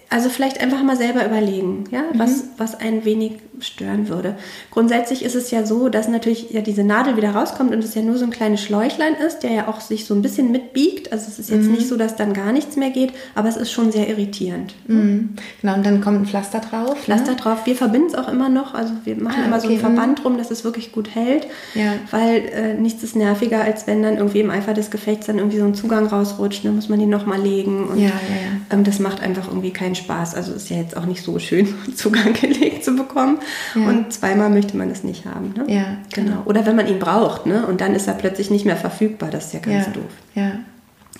[0.09, 2.19] also vielleicht einfach mal selber überlegen, ja, Mhm.
[2.19, 4.35] was, was ein wenig stören würde.
[4.71, 8.01] Grundsätzlich ist es ja so, dass natürlich ja diese Nadel wieder rauskommt und es ja
[8.01, 11.11] nur so ein kleines Schläuchlein ist, der ja auch sich so ein bisschen mitbiegt.
[11.11, 11.73] Also es ist jetzt Mhm.
[11.73, 14.75] nicht so, dass dann gar nichts mehr geht, aber es ist schon sehr irritierend.
[14.87, 15.31] Mhm.
[15.61, 16.97] Genau, und dann kommt ein Pflaster drauf.
[17.01, 17.37] Pflaster ne?
[17.37, 17.65] drauf.
[17.65, 18.73] Wir verbinden es auch immer noch.
[18.73, 19.95] Also wir machen Ah, immer so einen okay, mhm.
[19.95, 21.45] Verband drum, dass es wirklich gut hält.
[21.75, 21.95] Ja.
[22.11, 25.59] Weil äh, nichts ist nerviger, als wenn dann irgendwie im Eifer des Gefechts dann irgendwie
[25.59, 26.63] so ein Zugang rausrutscht.
[26.63, 27.89] Dann muss man den nochmal legen.
[27.89, 28.61] Und Ja, ja, ja.
[28.71, 30.33] Ähm, das macht einfach irgendwie keinen Spaß.
[30.35, 33.37] Also ist ja jetzt auch nicht so schön, Zugang gelegt zu bekommen.
[33.75, 33.87] Ja.
[33.87, 35.53] Und zweimal möchte man das nicht haben.
[35.55, 35.65] Ne?
[35.73, 36.41] Ja, genau.
[36.45, 37.67] Oder wenn man ihn braucht, ne?
[37.67, 39.29] Und dann ist er plötzlich nicht mehr verfügbar.
[39.29, 39.91] Das ist ja ganz Ja.
[39.93, 40.11] doof.
[40.35, 40.51] Ja.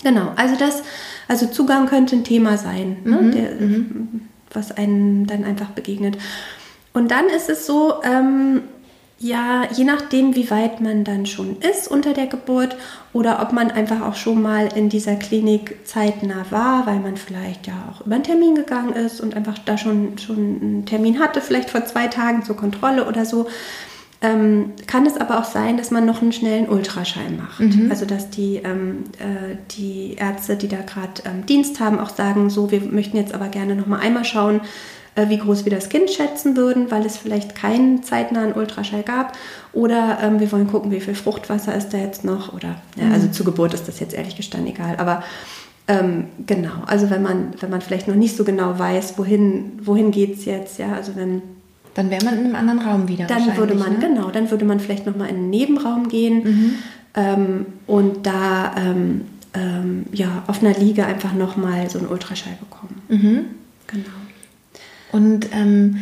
[0.02, 0.82] Genau, also das,
[1.28, 2.96] also Zugang könnte ein Thema sein.
[3.04, 3.16] Ne?
[3.20, 3.50] Mhm, Der,
[4.52, 6.16] was einem dann einfach begegnet.
[6.94, 8.62] Und dann ist es so, ähm,
[9.22, 12.74] ja, je nachdem, wie weit man dann schon ist unter der Geburt
[13.12, 17.66] oder ob man einfach auch schon mal in dieser Klinik zeitnah war, weil man vielleicht
[17.66, 21.42] ja auch über einen Termin gegangen ist und einfach da schon, schon einen Termin hatte,
[21.42, 23.46] vielleicht vor zwei Tagen zur Kontrolle oder so.
[24.22, 27.60] Ähm, kann es aber auch sein, dass man noch einen schnellen Ultraschall macht.
[27.60, 27.90] Mhm.
[27.90, 32.48] Also dass die, ähm, äh, die Ärzte, die da gerade ähm, Dienst haben, auch sagen,
[32.48, 34.62] so, wir möchten jetzt aber gerne noch mal einmal schauen,
[35.16, 39.36] wie groß wir das Kind schätzen würden, weil es vielleicht keinen zeitnahen Ultraschall gab.
[39.72, 42.52] Oder ähm, wir wollen gucken, wie viel Fruchtwasser ist da jetzt noch.
[42.52, 43.32] Oder ja, also mhm.
[43.32, 44.96] zur Geburt ist das jetzt ehrlich gestanden egal.
[44.98, 45.22] Aber
[45.88, 50.12] ähm, genau, also wenn man, wenn man vielleicht noch nicht so genau weiß, wohin, wohin
[50.12, 51.42] geht es jetzt, ja, also wenn.
[51.94, 53.26] Dann wäre man in einem anderen Raum wieder.
[53.26, 53.98] Dann würde man, ne?
[53.98, 56.74] genau, dann würde man vielleicht nochmal in einen Nebenraum gehen mhm.
[57.14, 59.22] ähm, und da ähm,
[59.54, 63.02] ähm, ja, auf einer Liege einfach nochmal so einen Ultraschall bekommen.
[63.08, 63.44] Mhm.
[63.88, 64.19] Genau.
[65.12, 65.96] Und ähm,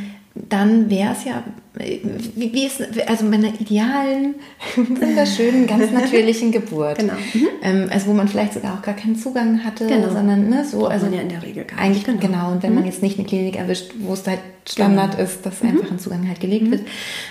[0.49, 1.43] dann wäre es ja,
[1.75, 4.37] wie, wie ist, also mit einer idealen,
[4.77, 6.99] wunderschönen, ganz natürlichen Geburt.
[6.99, 7.15] Genau.
[7.35, 7.49] Mhm.
[7.63, 10.11] Ähm, also wo man vielleicht sogar auch gar keinen Zugang hatte, genau.
[10.11, 10.87] sondern ne, so.
[10.87, 12.21] Also man ja in der Regel gar eigentlich, nicht.
[12.21, 12.35] Genau.
[12.39, 12.53] genau.
[12.53, 12.77] Und wenn mhm.
[12.77, 15.25] man jetzt nicht eine Klinik erwischt, wo es halt Standard genau.
[15.25, 15.71] ist, dass mhm.
[15.71, 16.71] einfach ein Zugang halt gelegt mhm.
[16.73, 16.83] wird.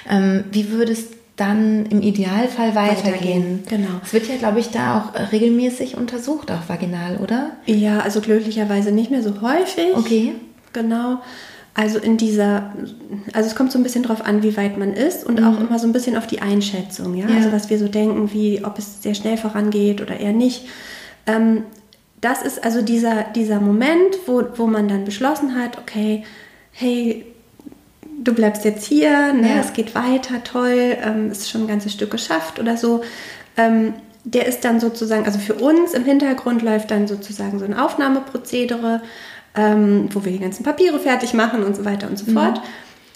[0.10, 3.14] Ähm, wie würdest dann im Idealfall weitergehen.
[3.14, 3.64] weitergehen.
[3.70, 4.02] Genau.
[4.04, 7.52] Es wird ja, glaube ich, da auch regelmäßig untersucht, auch vaginal, oder?
[7.68, 9.96] Ja, also glücklicherweise nicht mehr so häufig.
[9.96, 10.34] Okay.
[10.74, 11.20] Genau.
[11.80, 12.74] Also in dieser,
[13.34, 15.46] also es kommt so ein bisschen drauf an, wie weit man ist und mhm.
[15.46, 17.30] auch immer so ein bisschen auf die Einschätzung, ja?
[17.30, 17.36] ja?
[17.36, 20.66] Also was wir so denken, wie ob es sehr schnell vorangeht oder eher nicht.
[21.28, 21.66] Ähm,
[22.20, 26.24] das ist also dieser, dieser Moment, wo, wo man dann beschlossen hat, okay,
[26.72, 27.28] hey,
[28.24, 29.48] du bleibst jetzt hier, ne?
[29.48, 29.60] Ja.
[29.60, 33.04] es geht weiter, toll, ähm, ist schon ein ganzes Stück geschafft oder so.
[33.56, 37.76] Ähm, der ist dann sozusagen, also für uns im Hintergrund läuft dann sozusagen so ein
[37.76, 39.04] Aufnahmeprozedere
[39.58, 42.36] ähm, wo wir die ganzen Papiere fertig machen und so weiter und so mhm.
[42.36, 42.62] fort.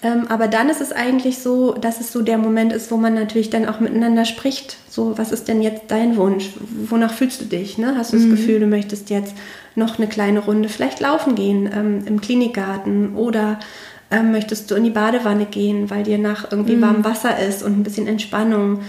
[0.04, 3.14] Ähm, aber dann ist es eigentlich so, dass es so der Moment ist, wo man
[3.14, 4.76] natürlich dann auch miteinander spricht.
[4.88, 6.50] So, was ist denn jetzt dein Wunsch?
[6.88, 7.78] Wonach fühlst du dich?
[7.78, 7.94] Ne?
[7.96, 8.30] Hast du mhm.
[8.30, 9.34] das Gefühl, du möchtest jetzt
[9.76, 13.60] noch eine kleine Runde vielleicht laufen gehen ähm, im Klinikgarten oder
[14.10, 16.82] ähm, möchtest du in die Badewanne gehen, weil dir nach irgendwie mhm.
[16.82, 18.80] warmem Wasser ist und ein bisschen Entspannung?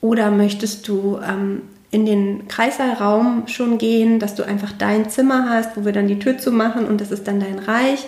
[0.00, 5.76] Oder möchtest du ähm, in den Kreißsaalraum schon gehen, dass du einfach dein Zimmer hast,
[5.76, 8.06] wo wir dann die Tür zu machen und das ist dann dein Reich.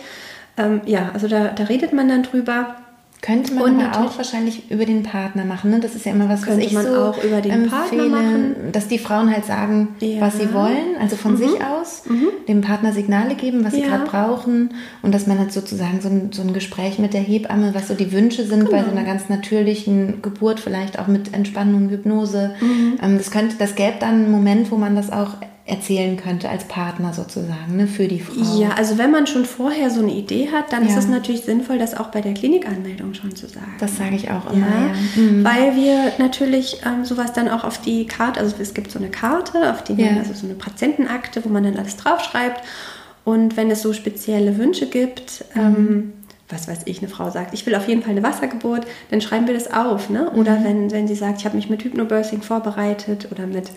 [0.56, 2.76] Ähm, ja, also da, da redet man dann drüber.
[3.20, 5.70] Könnte man aber auch wahrscheinlich über den Partner machen.
[5.70, 5.80] Ne?
[5.80, 8.54] Das ist ja immer was, was ich man so auch über den empfehle, Partner machen.
[8.72, 10.20] dass die Frauen halt sagen, ja.
[10.20, 11.36] was sie wollen, also von mhm.
[11.36, 12.28] sich aus, mhm.
[12.46, 13.80] dem Partner Signale geben, was ja.
[13.80, 17.20] sie gerade brauchen und dass man halt sozusagen so ein, so ein Gespräch mit der
[17.20, 18.70] Hebamme, was so die Wünsche sind genau.
[18.70, 22.54] bei so einer ganz natürlichen Geburt, vielleicht auch mit Entspannung, Hypnose.
[22.60, 22.98] Mhm.
[23.02, 25.34] Ähm, das könnte, das gäbe dann einen Moment, wo man das auch
[25.68, 28.58] erzählen könnte als Partner sozusagen ne, für die Frau.
[28.58, 30.88] Ja, also wenn man schon vorher so eine Idee hat, dann ja.
[30.88, 33.74] ist es natürlich sinnvoll, das auch bei der Klinikanmeldung schon zu sagen.
[33.78, 34.86] Das sage ich auch immer, ja.
[34.86, 35.22] ja.
[35.22, 35.44] Mhm.
[35.44, 39.10] Weil wir natürlich ähm, sowas dann auch auf die Karte, also es gibt so eine
[39.10, 42.62] Karte, auf die man, also so eine Patientenakte, wo man dann alles draufschreibt.
[43.24, 45.60] Und wenn es so spezielle Wünsche gibt, mhm.
[45.60, 46.12] ähm,
[46.48, 49.46] was weiß ich, eine Frau sagt, ich will auf jeden Fall eine Wassergeburt, dann schreiben
[49.46, 50.08] wir das auf.
[50.08, 50.30] Ne?
[50.30, 50.64] Oder mhm.
[50.64, 53.70] wenn, wenn sie sagt, ich habe mich mit Hypnobirthing vorbereitet oder mit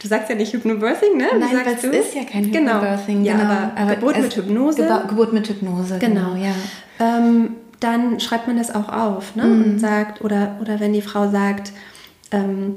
[0.00, 1.26] Du sagst ja nicht Hypnobirthing, ne?
[1.38, 2.80] Nein, weil es ist ja kein genau.
[2.80, 3.24] Hypnobirthing.
[3.24, 3.38] Genau.
[3.38, 4.82] Ja, aber, aber Geburt mit Hypnose.
[4.82, 6.54] Geba Geburt mit Hypnose, genau, genau ja.
[6.98, 9.44] Ähm, dann schreibt man das auch auf ne?
[9.44, 9.64] Mhm.
[9.64, 11.72] und sagt, oder, oder wenn die Frau sagt,
[12.30, 12.76] ähm,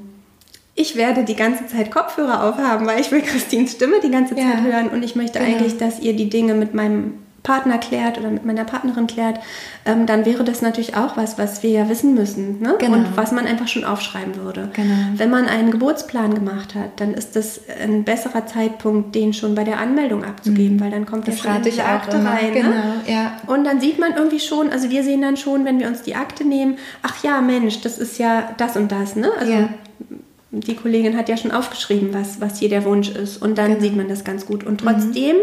[0.75, 4.43] ich werde die ganze Zeit Kopfhörer aufhaben, weil ich will Christins Stimme die ganze Zeit
[4.43, 4.61] ja.
[4.61, 5.51] hören und ich möchte genau.
[5.51, 9.39] eigentlich, dass ihr die Dinge mit meinem Partner klärt oder mit meiner Partnerin klärt,
[9.85, 12.75] ähm, dann wäre das natürlich auch was, was wir ja wissen müssen ne?
[12.79, 12.97] genau.
[12.97, 14.69] und was man einfach schon aufschreiben würde.
[14.73, 14.93] Genau.
[15.17, 19.65] Wenn man einen Geburtsplan gemacht hat, dann ist das ein besserer Zeitpunkt, den schon bei
[19.65, 20.81] der Anmeldung abzugeben, mhm.
[20.81, 22.29] weil dann kommt das, das schon in die Akte immer.
[22.29, 22.53] rein.
[22.53, 22.61] Ne?
[22.61, 23.01] Genau, ne?
[23.07, 23.37] ja.
[23.47, 26.15] Und dann sieht man irgendwie schon, also wir sehen dann schon, wenn wir uns die
[26.15, 29.17] Akte nehmen, ach ja, Mensch, das ist ja das und das.
[29.17, 29.29] Ne?
[29.37, 29.69] Also ja
[30.55, 33.41] die Kollegin hat ja schon aufgeschrieben, was, was hier der Wunsch ist.
[33.41, 33.81] Und dann genau.
[33.81, 34.63] sieht man das ganz gut.
[34.63, 35.41] Und trotzdem mhm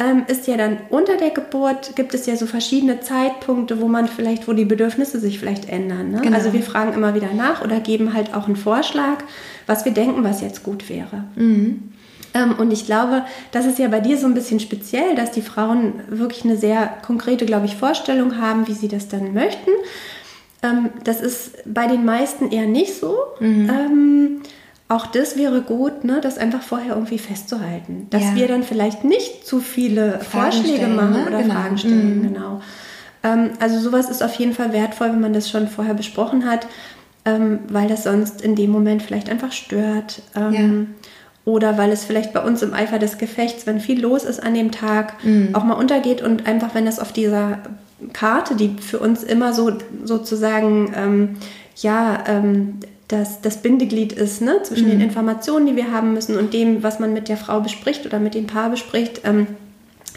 [0.00, 4.08] ähm, ist ja dann unter der Geburt, gibt es ja so verschiedene Zeitpunkte, wo man
[4.08, 6.10] vielleicht, wo die Bedürfnisse sich vielleicht ändern.
[6.10, 6.20] Ne?
[6.22, 6.36] Genau.
[6.36, 9.18] Also wir fragen immer wieder nach oder geben halt auch einen Vorschlag,
[9.66, 11.24] was wir denken, was jetzt gut wäre.
[11.36, 11.92] Mhm.
[12.32, 15.42] Ähm, und ich glaube, das ist ja bei dir so ein bisschen speziell, dass die
[15.42, 19.70] Frauen wirklich eine sehr konkrete, glaube ich, Vorstellung haben, wie sie das dann möchten.
[20.62, 23.16] Ähm, das ist bei den meisten eher nicht so.
[23.38, 24.40] Mhm.
[24.90, 28.08] Auch das wäre gut, ne, das einfach vorher irgendwie festzuhalten.
[28.10, 28.34] Dass ja.
[28.34, 31.26] wir dann vielleicht nicht zu viele Fragen Vorschläge stellen, machen ne?
[31.28, 31.54] oder genau.
[31.54, 32.18] Fragen stellen.
[32.18, 32.22] Mhm.
[32.34, 32.60] Genau.
[33.22, 36.66] Ähm, also sowas ist auf jeden Fall wertvoll, wenn man das schon vorher besprochen hat,
[37.24, 40.22] ähm, weil das sonst in dem Moment vielleicht einfach stört.
[40.34, 40.88] Ähm,
[41.44, 41.52] ja.
[41.52, 44.54] oder weil es vielleicht bei uns im Eifer des Gefechts, wenn viel los ist an
[44.54, 45.50] dem Tag, mhm.
[45.54, 47.58] auch mal untergeht und einfach, wenn das auf dieser
[48.12, 49.70] Karte, die für uns immer so
[50.02, 51.36] sozusagen, ähm,
[51.76, 54.90] ja, ähm, das, das Bindeglied ist ne, zwischen mhm.
[54.92, 58.20] den Informationen, die wir haben müssen und dem, was man mit der Frau bespricht oder
[58.20, 59.22] mit dem Paar bespricht.
[59.24, 59.48] Ähm,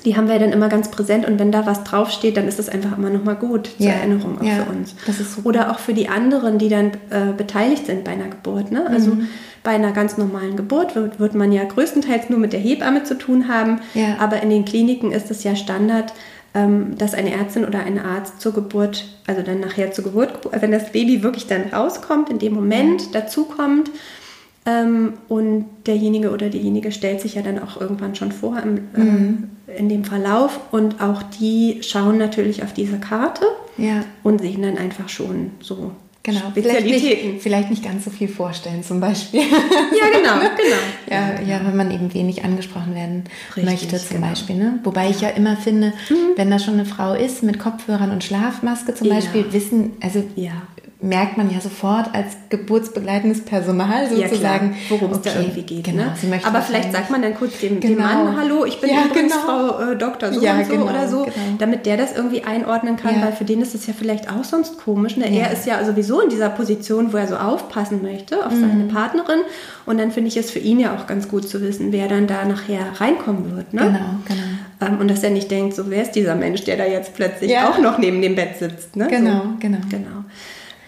[0.06, 2.68] die haben wir dann immer ganz präsent und wenn da was draufsteht, dann ist das
[2.68, 3.94] einfach immer nochmal gut zur ja.
[3.94, 4.56] Erinnerung auch ja.
[4.56, 4.96] für uns.
[5.46, 8.72] Oder auch für die anderen, die dann äh, beteiligt sind bei einer Geburt.
[8.72, 8.86] Ne?
[8.86, 9.30] Also mhm.
[9.64, 13.18] bei einer ganz normalen Geburt wird, wird, man ja größtenteils nur mit der Hebamme zu
[13.18, 14.18] tun haben, ja.
[14.20, 16.14] aber in den Kliniken ist es ja Standard,
[16.54, 20.92] dass eine Ärztin oder ein Arzt zur Geburt, also dann nachher zur Geburt, wenn das
[20.92, 23.90] Baby wirklich dann rauskommt, in dem Moment dazukommt
[24.66, 29.00] ähm, und derjenige oder diejenige stellt sich ja dann auch irgendwann schon vor im, äh,
[29.00, 29.50] mhm.
[29.76, 33.46] in dem Verlauf und auch die schauen natürlich auf diese Karte
[33.78, 34.06] ja.
[34.22, 35.92] und sehen dann einfach schon so
[36.26, 39.42] Genau, vielleicht nicht, vielleicht nicht ganz so viel vorstellen zum Beispiel.
[39.52, 40.78] Ja, genau, genau.
[41.10, 44.30] ja, ja, wenn man eben wenig angesprochen werden Richtig, möchte zum genau.
[44.30, 44.56] Beispiel.
[44.56, 44.80] Ne?
[44.84, 46.36] Wobei ich ja immer finde, mhm.
[46.36, 49.16] wenn da schon eine Frau ist mit Kopfhörern und Schlafmaske zum ja.
[49.16, 50.54] Beispiel, wissen, also ja
[51.04, 55.84] merkt man ja sofort als geburtsbegleitendes Personal sozusagen, ja, worum es okay, da irgendwie geht.
[55.84, 56.40] Genau, ne?
[56.44, 57.96] Aber vielleicht sagt man dann kurz dem, genau.
[57.96, 59.46] dem Mann, hallo, ich bin ja, übrigens genau.
[59.46, 61.36] Frau äh, Doktor so ja, und so genau, oder so, genau.
[61.60, 64.78] damit der das irgendwie einordnen kann, weil für den ist es ja vielleicht auch sonst
[64.78, 65.18] komisch.
[65.18, 65.30] Ne?
[65.30, 68.62] Er ist ja sowieso in dieser Position, wo er so aufpassen möchte auf mhm.
[68.62, 69.42] seine Partnerin
[69.86, 72.28] und dann finde ich es für ihn ja auch ganz gut zu wissen, wer dann
[72.28, 73.74] da nachher reinkommen wird.
[73.74, 73.82] Ne?
[73.82, 74.94] Genau, genau.
[74.94, 77.58] Ähm, und dass er nicht denkt, so wer ist dieser Mensch, der da jetzt plötzlich
[77.58, 78.96] auch noch neben dem Bett sitzt.
[78.96, 79.08] Ne?
[79.10, 79.50] Genau, so.
[79.60, 79.80] genau.
[79.90, 80.24] genau.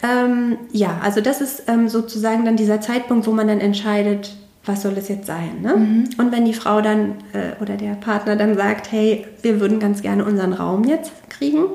[0.06, 4.82] Ähm, ja, also das ist ähm, sozusagen dann dieser Zeitpunkt, wo man dann entscheidet, was
[4.82, 5.62] soll es jetzt sein.
[5.62, 5.76] Ne?
[5.76, 6.10] Mhm.
[6.18, 10.02] Und wenn die Frau dann äh, oder der Partner dann sagt, hey, wir würden ganz
[10.02, 11.66] gerne unseren Raum jetzt kriegen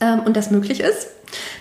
[0.00, 1.08] ähm, und das möglich ist,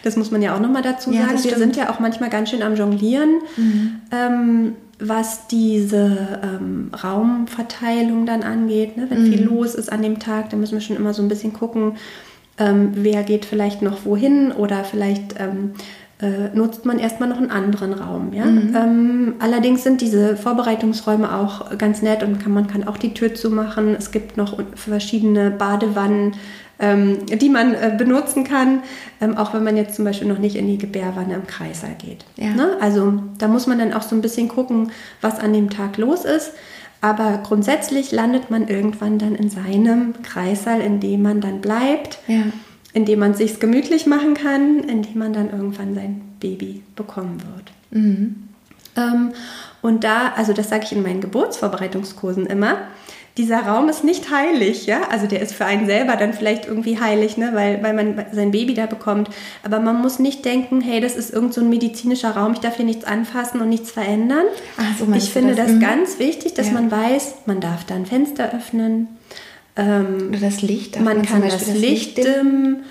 [0.04, 2.50] das muss man ja auch nochmal dazu ja, sagen, wir sind ja auch manchmal ganz
[2.50, 3.42] schön am Jonglieren.
[3.58, 4.02] Mhm.
[4.12, 8.96] Ähm, was diese ähm, Raumverteilung dann angeht.
[8.96, 9.08] Ne?
[9.10, 9.34] Wenn mhm.
[9.34, 11.98] viel los ist an dem Tag, dann müssen wir schon immer so ein bisschen gucken,
[12.58, 15.74] ähm, wer geht vielleicht noch wohin oder vielleicht ähm,
[16.22, 18.32] äh, nutzt man erstmal noch einen anderen Raum.
[18.34, 18.46] Ja?
[18.46, 18.76] Mhm.
[18.76, 23.36] Ähm, allerdings sind diese Vorbereitungsräume auch ganz nett und kann, man kann auch die Tür
[23.36, 23.96] zumachen.
[23.96, 26.36] Es gibt noch verschiedene Badewannen,
[26.80, 28.84] ähm, die man äh, benutzen kann,
[29.20, 32.26] ähm, auch wenn man jetzt zum Beispiel noch nicht in die Gebärwanne im Kreißsaal geht.
[32.38, 32.50] Ja.
[32.50, 32.78] Ne?
[32.80, 34.92] Also da muss man dann auch so ein bisschen gucken,
[35.22, 36.52] was an dem Tag los ist.
[37.06, 42.42] Aber grundsätzlich landet man irgendwann dann in seinem Kreissaal, in dem man dann bleibt, ja.
[42.94, 46.82] in dem man es sich gemütlich machen kann, in dem man dann irgendwann sein Baby
[46.96, 47.72] bekommen wird.
[47.92, 48.48] Mhm.
[48.98, 49.34] Ähm,
[49.84, 52.78] und da, also das sage ich in meinen Geburtsvorbereitungskursen immer,
[53.38, 55.10] dieser Raum ist nicht heilig, ja.
[55.10, 58.52] Also der ist für einen selber dann vielleicht irgendwie heilig, ne, weil, weil man sein
[58.52, 59.30] Baby da bekommt.
[59.64, 62.78] Aber man muss nicht denken, hey, das ist irgend so ein medizinischer Raum, ich darf
[62.78, 64.46] hier nichts anfassen und nichts verändern.
[64.78, 65.80] Ach, so ich finde das, das mhm.
[65.82, 66.74] ganz wichtig, dass ja.
[66.74, 69.10] man weiß, man darf da ein Fenster öffnen.
[69.76, 70.96] Ähm, Oder das Licht.
[70.96, 72.86] Man, man kann das, das Licht dimmen.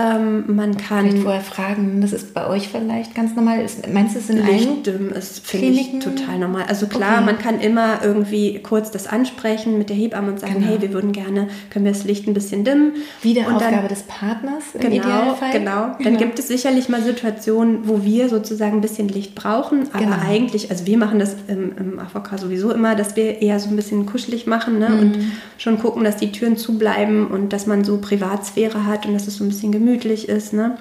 [0.00, 1.06] Ähm, man kann.
[1.06, 3.62] Vielleicht vorher fragen, das ist bei euch vielleicht ganz normal.
[3.62, 6.66] Ist, meinst du, es in Lichtdimmen ist, finde ich, total normal.
[6.68, 7.24] Also klar, okay.
[7.26, 10.66] man kann immer irgendwie kurz das ansprechen mit der Hebamme und sagen, genau.
[10.68, 12.92] hey, wir würden gerne, können wir das Licht ein bisschen dimmen.
[13.22, 15.50] Wieder und Aufgabe dann, des Partners im genau, Idealfall.
[15.52, 16.18] Genau, dann genau.
[16.18, 20.16] gibt es sicherlich mal Situationen, wo wir sozusagen ein bisschen Licht brauchen, aber genau.
[20.24, 23.74] eigentlich, also wir machen das im, im AVK sowieso immer, dass wir eher so ein
[23.74, 24.90] bisschen kuschelig machen ne?
[24.90, 24.98] Mhm.
[25.00, 25.18] und
[25.58, 29.38] schon gucken, dass die Türen zubleiben und dass man so Privatsphäre hat und dass es
[29.38, 30.76] so ein bisschen gemütlich gemütlich ist, ne?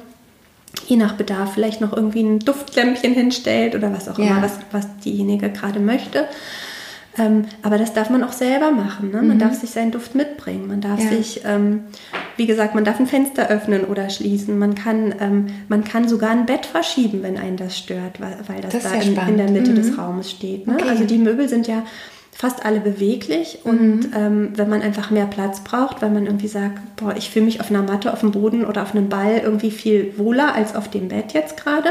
[0.85, 4.25] je nach Bedarf vielleicht noch irgendwie ein Duftlämpchen hinstellt oder was auch ja.
[4.25, 6.27] immer, was, was diejenige gerade möchte.
[7.17, 9.09] Ähm, aber das darf man auch selber machen.
[9.09, 9.23] Ne?
[9.23, 9.39] Man mhm.
[9.39, 10.67] darf sich seinen Duft mitbringen.
[10.67, 11.09] Man darf ja.
[11.09, 11.85] sich, ähm,
[12.35, 14.59] wie gesagt, man darf ein Fenster öffnen oder schließen.
[14.59, 18.61] Man kann, ähm, man kann sogar ein Bett verschieben, wenn einen das stört, weil, weil
[18.61, 19.75] das, das da in, in, der Mitte mhm.
[19.75, 20.67] des Raumes steht.
[20.67, 20.75] Ne?
[20.75, 20.89] Okay.
[20.89, 21.83] Also die Möbel sind ja
[22.37, 23.71] fast alle beweglich mhm.
[23.71, 27.45] und ähm, wenn man einfach mehr Platz braucht, weil man irgendwie sagt, boah, ich fühle
[27.45, 30.75] mich auf einer Matte, auf dem Boden oder auf einem Ball irgendwie viel wohler als
[30.75, 31.89] auf dem Bett jetzt gerade,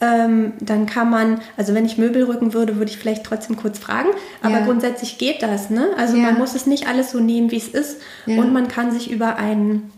[0.00, 3.78] ähm, dann kann man, also wenn ich Möbel rücken würde, würde ich vielleicht trotzdem kurz
[3.78, 4.08] fragen,
[4.42, 4.64] aber ja.
[4.64, 5.90] grundsätzlich geht das, ne?
[5.96, 6.24] Also ja.
[6.24, 8.40] man muss es nicht alles so nehmen, wie es ist ja.
[8.40, 9.92] und man kann sich über einen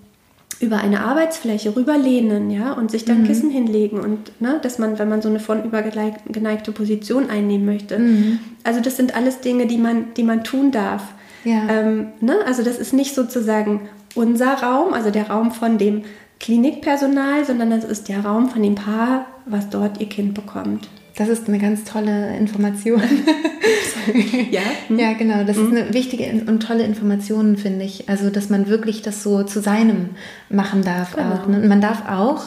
[0.61, 3.27] über eine Arbeitsfläche rüberlehnen, ja, und sich dann mhm.
[3.27, 7.99] Kissen hinlegen und, ne, dass man, wenn man so eine von übergeneigte Position einnehmen möchte.
[7.99, 8.40] Mhm.
[8.64, 11.03] Also das sind alles Dinge, die man, die man tun darf.
[11.44, 11.68] Ja.
[11.68, 12.38] Ähm, ne?
[12.47, 16.03] Also das ist nicht sozusagen unser Raum, also der Raum von dem
[16.40, 20.88] Klinikpersonal, sondern das ist der Raum von dem Paar, was dort ihr Kind bekommt.
[21.19, 23.03] Das ist eine ganz tolle Information.
[24.53, 24.61] ja?
[24.87, 24.99] Hm?
[25.01, 25.43] Ja, genau.
[25.43, 25.65] Das hm?
[25.65, 28.09] ist eine wichtige und tolle Information, finde ich.
[28.09, 30.11] Also, dass man wirklich das so zu seinem
[30.49, 31.35] machen darf genau.
[31.35, 31.49] auch.
[31.49, 31.57] Ne?
[31.61, 32.45] Und man darf auch,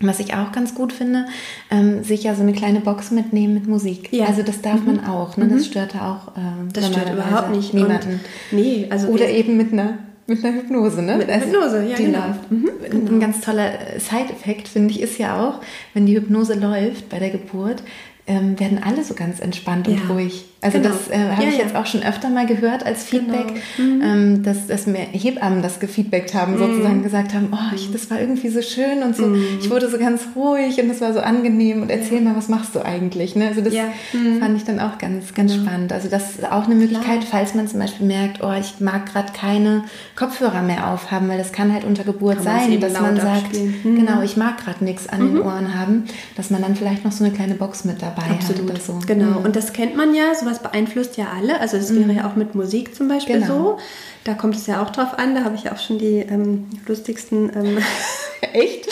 [0.00, 1.24] Was ich auch ganz gut finde,
[1.70, 4.12] ähm, sich ja so eine kleine Box mitnehmen mit Musik.
[4.12, 4.26] Ja.
[4.26, 4.86] Also das darf mhm.
[4.86, 5.38] man auch.
[5.38, 5.48] Ne?
[5.48, 5.70] Das mhm.
[5.70, 6.36] stört auch.
[6.36, 8.20] Ähm, das stört überhaupt nicht niemanden.
[8.52, 11.16] Und, nee, also oder eben mit einer mit einer Hypnose, ne?
[11.16, 12.34] Mit einer Hypnose, ja, genau.
[12.50, 13.12] Mhm, genau.
[13.12, 15.60] Ein ganz toller Side-Effekt, finde ich, ist ja auch,
[15.94, 17.82] wenn die Hypnose läuft bei der Geburt,
[18.28, 20.14] ähm, werden alle so ganz entspannt und ja.
[20.14, 20.44] ruhig.
[20.60, 20.90] Also genau.
[20.90, 21.64] das äh, habe ja, ich ja.
[21.64, 23.32] jetzt auch schon öfter mal gehört als genau.
[23.32, 23.94] Feedback, genau.
[23.94, 24.02] mhm.
[24.02, 26.58] ähm, dass, dass mir Hebammen das gefeedbackt haben, mhm.
[26.58, 29.42] sozusagen gesagt haben, oh, ich, das war irgendwie so schön und so, mhm.
[29.60, 32.74] ich wurde so ganz ruhig und das war so angenehm und erzähl mal, was machst
[32.74, 33.36] du eigentlich?
[33.36, 33.46] Ne?
[33.48, 33.72] Also das
[34.12, 34.40] mhm.
[34.40, 35.64] fand ich dann auch ganz, ganz genau.
[35.64, 35.92] spannend.
[35.92, 37.30] Also das ist auch eine Möglichkeit, Klar.
[37.30, 39.84] falls man zum Beispiel merkt, oh, ich mag gerade keine
[40.16, 43.94] Kopfhörer mehr aufhaben, weil das kann halt unter Geburt sein, dass man sagt, mhm.
[43.96, 45.42] genau, ich mag gerade nichts an den mhm.
[45.42, 46.04] Ohren haben,
[46.36, 48.72] dass man dann vielleicht noch so eine kleine Box mit dabei Absolut.
[48.72, 48.98] hat so.
[49.06, 51.60] Genau, und das kennt man ja, so sowas beeinflusst ja alle.
[51.60, 52.16] Also das wäre mhm.
[52.16, 53.46] ja auch mit Musik zum Beispiel genau.
[53.46, 53.78] so.
[54.24, 55.34] Da kommt es ja auch drauf an.
[55.34, 57.50] Da habe ich ja auch schon die ähm, lustigsten.
[57.54, 57.78] Ähm,
[58.52, 58.88] Echt?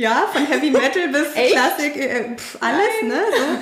[0.00, 1.52] Ja, von Heavy Metal bis Echt?
[1.52, 3.08] Klassik, äh, pf, alles, Nein.
[3.08, 3.16] ne?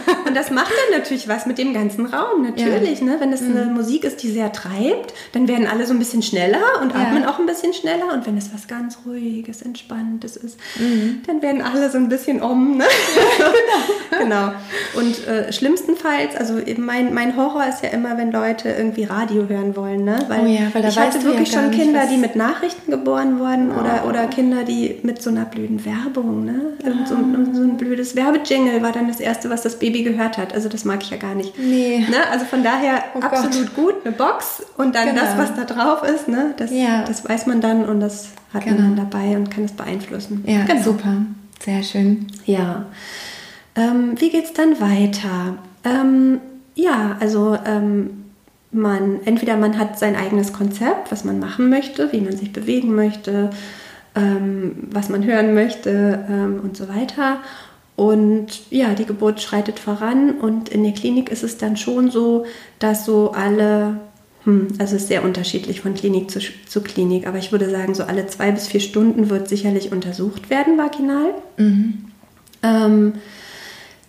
[0.06, 0.28] So.
[0.28, 3.06] Und das macht dann natürlich was mit dem ganzen Raum, natürlich, ja.
[3.06, 3.16] ne?
[3.18, 3.56] Wenn es mhm.
[3.56, 7.00] eine Musik ist, die sehr treibt, dann werden alle so ein bisschen schneller und ja.
[7.00, 8.12] atmen auch ein bisschen schneller.
[8.12, 11.22] Und wenn es was ganz Ruhiges, Entspanntes ist, mhm.
[11.26, 12.84] dann werden alle so ein bisschen um, ne?
[14.10, 14.22] genau.
[14.22, 14.52] genau.
[14.94, 19.74] Und äh, schlimmstenfalls, also mein, mein Horror ist ja immer, wenn Leute irgendwie Radio hören
[19.74, 20.24] wollen, ne?
[20.28, 23.72] Weil, oh ja, weil ich hatte wirklich ja schon Kinder, die mit Nachrichten geboren wurden
[23.72, 23.80] oh.
[23.80, 26.72] oder, oder Kinder, die mit so einer blöden Werbung Werbung, ne?
[26.84, 30.38] Irgend so, ein, so ein blödes Werbejingle war dann das erste, was das Baby gehört
[30.38, 30.54] hat.
[30.54, 31.58] Also das mag ich ja gar nicht.
[31.58, 31.98] Nee.
[32.08, 32.28] Ne?
[32.30, 35.22] Also von daher oh absolut gut, eine Box und dann genau.
[35.22, 36.54] das, was da drauf ist, ne?
[36.56, 37.04] Das, ja.
[37.04, 38.80] das weiß man dann und das hat genau.
[38.80, 40.44] man dann dabei und kann es beeinflussen.
[40.46, 40.82] Ja, genau.
[40.82, 41.16] super.
[41.64, 42.26] Sehr schön.
[42.44, 42.86] Ja.
[43.74, 45.58] Ähm, wie es dann weiter?
[45.84, 46.40] Ähm,
[46.74, 48.24] ja, also ähm,
[48.70, 52.94] man, entweder man hat sein eigenes Konzept, was man machen möchte, wie man sich bewegen
[52.94, 53.50] möchte,
[54.18, 57.38] ähm, was man hören möchte ähm, und so weiter.
[57.96, 62.46] Und ja, die Geburt schreitet voran und in der Klinik ist es dann schon so,
[62.78, 63.98] dass so alle,
[64.44, 67.94] hm, also es ist sehr unterschiedlich von Klinik zu, zu, Klinik, aber ich würde sagen,
[67.94, 71.34] so alle zwei bis vier Stunden wird sicherlich untersucht werden vaginal.
[71.56, 72.04] Mhm.
[72.62, 73.14] Ähm,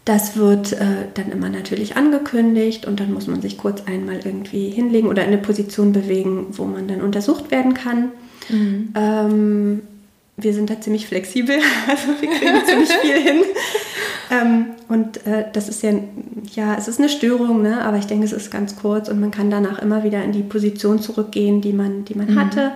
[0.05, 4.69] das wird äh, dann immer natürlich angekündigt und dann muss man sich kurz einmal irgendwie
[4.69, 8.11] hinlegen oder in eine Position bewegen, wo man dann untersucht werden kann.
[8.49, 8.93] Mhm.
[8.95, 9.81] Ähm,
[10.41, 13.43] wir sind da ziemlich flexibel, also wir kriegen ziemlich viel hin.
[14.31, 15.91] Ähm, und äh, das ist ja,
[16.53, 17.81] ja, es ist eine Störung, ne?
[17.81, 20.43] aber ich denke, es ist ganz kurz und man kann danach immer wieder in die
[20.43, 22.39] Position zurückgehen, die man, die man mhm.
[22.39, 22.71] hatte.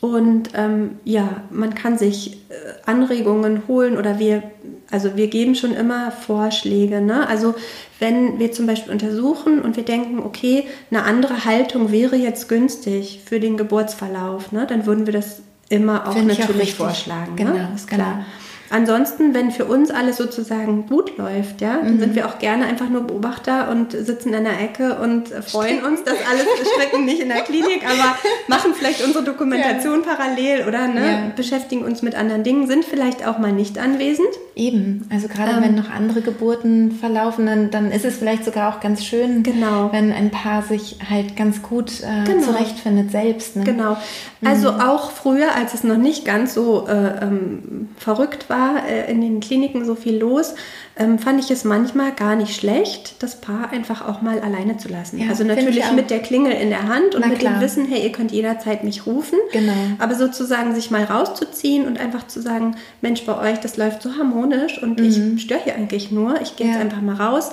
[0.00, 2.54] Und ähm, ja, man kann sich äh,
[2.86, 4.44] Anregungen holen oder wir,
[4.90, 7.00] also wir geben schon immer Vorschläge.
[7.00, 7.26] Ne?
[7.26, 7.56] Also
[7.98, 13.22] wenn wir zum Beispiel untersuchen und wir denken, okay, eine andere Haltung wäre jetzt günstig
[13.24, 14.66] für den Geburtsverlauf, ne?
[14.68, 17.34] dann würden wir das immer auch Find natürlich auch vorschlagen.
[17.34, 17.36] Ne?
[17.36, 17.72] Genau, ne?
[17.74, 18.12] ist klar.
[18.12, 18.24] Genau.
[18.70, 22.00] Ansonsten, wenn für uns alles sozusagen gut läuft, ja, dann mhm.
[22.00, 26.04] sind wir auch gerne einfach nur Beobachter und sitzen in der Ecke und freuen uns,
[26.04, 30.14] dass alles stricken nicht in der Klinik, aber machen vielleicht unsere Dokumentation ja.
[30.14, 31.32] parallel oder ne, ja.
[31.34, 34.28] beschäftigen uns mit anderen Dingen, sind vielleicht auch mal nicht anwesend.
[34.54, 38.74] Eben, also gerade ähm, wenn noch andere Geburten verlaufen, dann, dann ist es vielleicht sogar
[38.74, 39.92] auch ganz schön, genau.
[39.92, 42.44] wenn ein Paar sich halt ganz gut äh, genau.
[42.44, 43.56] zurechtfindet selbst.
[43.56, 43.64] Ne?
[43.64, 43.96] Genau.
[44.44, 44.80] Also mhm.
[44.80, 49.20] auch früher, als es noch nicht ganz so äh, ähm, verrückt war, war äh, in
[49.20, 50.54] den Kliniken so viel los,
[50.96, 54.88] ähm, fand ich es manchmal gar nicht schlecht, das Paar einfach auch mal alleine zu
[54.88, 55.18] lassen.
[55.18, 57.54] Ja, also natürlich mit der Klingel in der Hand und Na, mit klar.
[57.54, 59.38] dem Wissen, hey, ihr könnt jederzeit mich rufen.
[59.52, 59.72] Genau.
[59.98, 64.16] Aber sozusagen sich mal rauszuziehen und einfach zu sagen, Mensch, bei euch, das läuft so
[64.16, 65.06] harmonisch und mhm.
[65.36, 66.72] ich störe hier eigentlich nur, ich gehe ja.
[66.72, 67.52] jetzt einfach mal raus,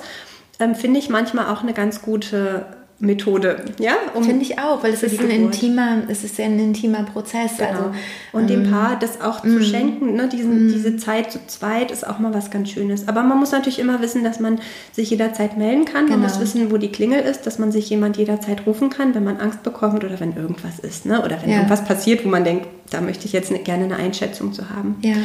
[0.60, 2.66] ähm, finde ich manchmal auch eine ganz gute
[3.00, 3.96] Methode, ja?
[4.14, 7.58] Um Finde ich auch, weil es ist ein intimer, es ist ein intimer Prozess.
[7.58, 7.70] Genau.
[7.70, 7.92] Also,
[8.32, 10.72] und dem ähm, Paar das auch zu mm, schenken, ne, diesen, mm.
[10.72, 13.10] diese Zeit zu zweit ist auch mal was ganz Schönes.
[13.10, 14.60] Aber man muss natürlich immer wissen, dass man
[14.94, 16.06] sich jederzeit melden kann.
[16.06, 16.18] Genau.
[16.18, 19.26] Man muss wissen, wo die Klingel ist, dass man sich jemand jederzeit rufen kann, wenn
[19.26, 21.22] man Angst bekommt oder wenn irgendwas ist, ne?
[21.22, 21.58] Oder wenn ja.
[21.58, 24.96] irgendwas passiert, wo man denkt, da möchte ich jetzt ne, gerne eine Einschätzung zu haben.
[25.02, 25.16] Ja.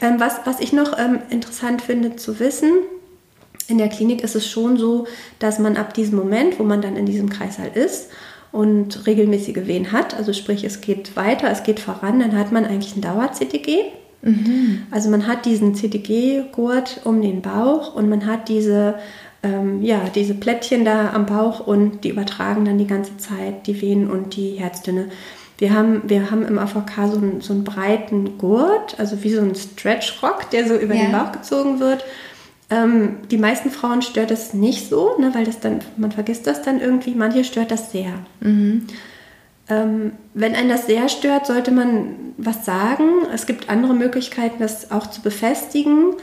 [0.00, 2.72] Ähm, was, was ich noch ähm, interessant finde zu wissen,
[3.68, 5.06] in der Klinik ist es schon so,
[5.38, 8.10] dass man ab diesem Moment, wo man dann in diesem Kreißsaal ist
[8.52, 12.64] und regelmäßige Wehen hat, also sprich es geht weiter, es geht voran, dann hat man
[12.64, 13.78] eigentlich ein Dauer-CTG.
[14.22, 14.82] Mhm.
[14.90, 18.94] Also man hat diesen CTG-Gurt um den Bauch und man hat diese,
[19.42, 23.80] ähm, ja, diese Plättchen da am Bauch und die übertragen dann die ganze Zeit die
[23.80, 25.08] Wehen und die Herzdünne.
[25.58, 29.40] Wir haben, wir haben im AVK so einen, so einen breiten Gurt, also wie so
[29.40, 31.04] ein Stretch-Rock, der so über ja.
[31.04, 32.04] den Bauch gezogen wird.
[32.74, 36.62] Ähm, die meisten Frauen stört das nicht so, ne, weil das dann, man vergisst das
[36.62, 37.14] dann irgendwie.
[37.14, 38.14] Manche stört das sehr.
[38.40, 38.86] Mhm.
[39.68, 43.04] Ähm, wenn einen das sehr stört, sollte man was sagen.
[43.32, 46.14] Es gibt andere Möglichkeiten, das auch zu befestigen.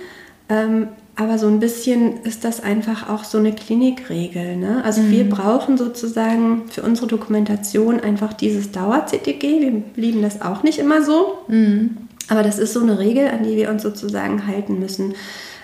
[0.49, 4.57] Ähm, aber so ein bisschen ist das einfach auch so eine Klinikregel.
[4.57, 4.83] Ne?
[4.83, 5.11] Also mhm.
[5.11, 9.61] wir brauchen sozusagen für unsere Dokumentation einfach dieses Dauer-CTG.
[9.61, 11.39] Wir lieben das auch nicht immer so.
[11.47, 11.97] Mhm.
[12.27, 15.13] Aber das ist so eine Regel, an die wir uns sozusagen halten müssen.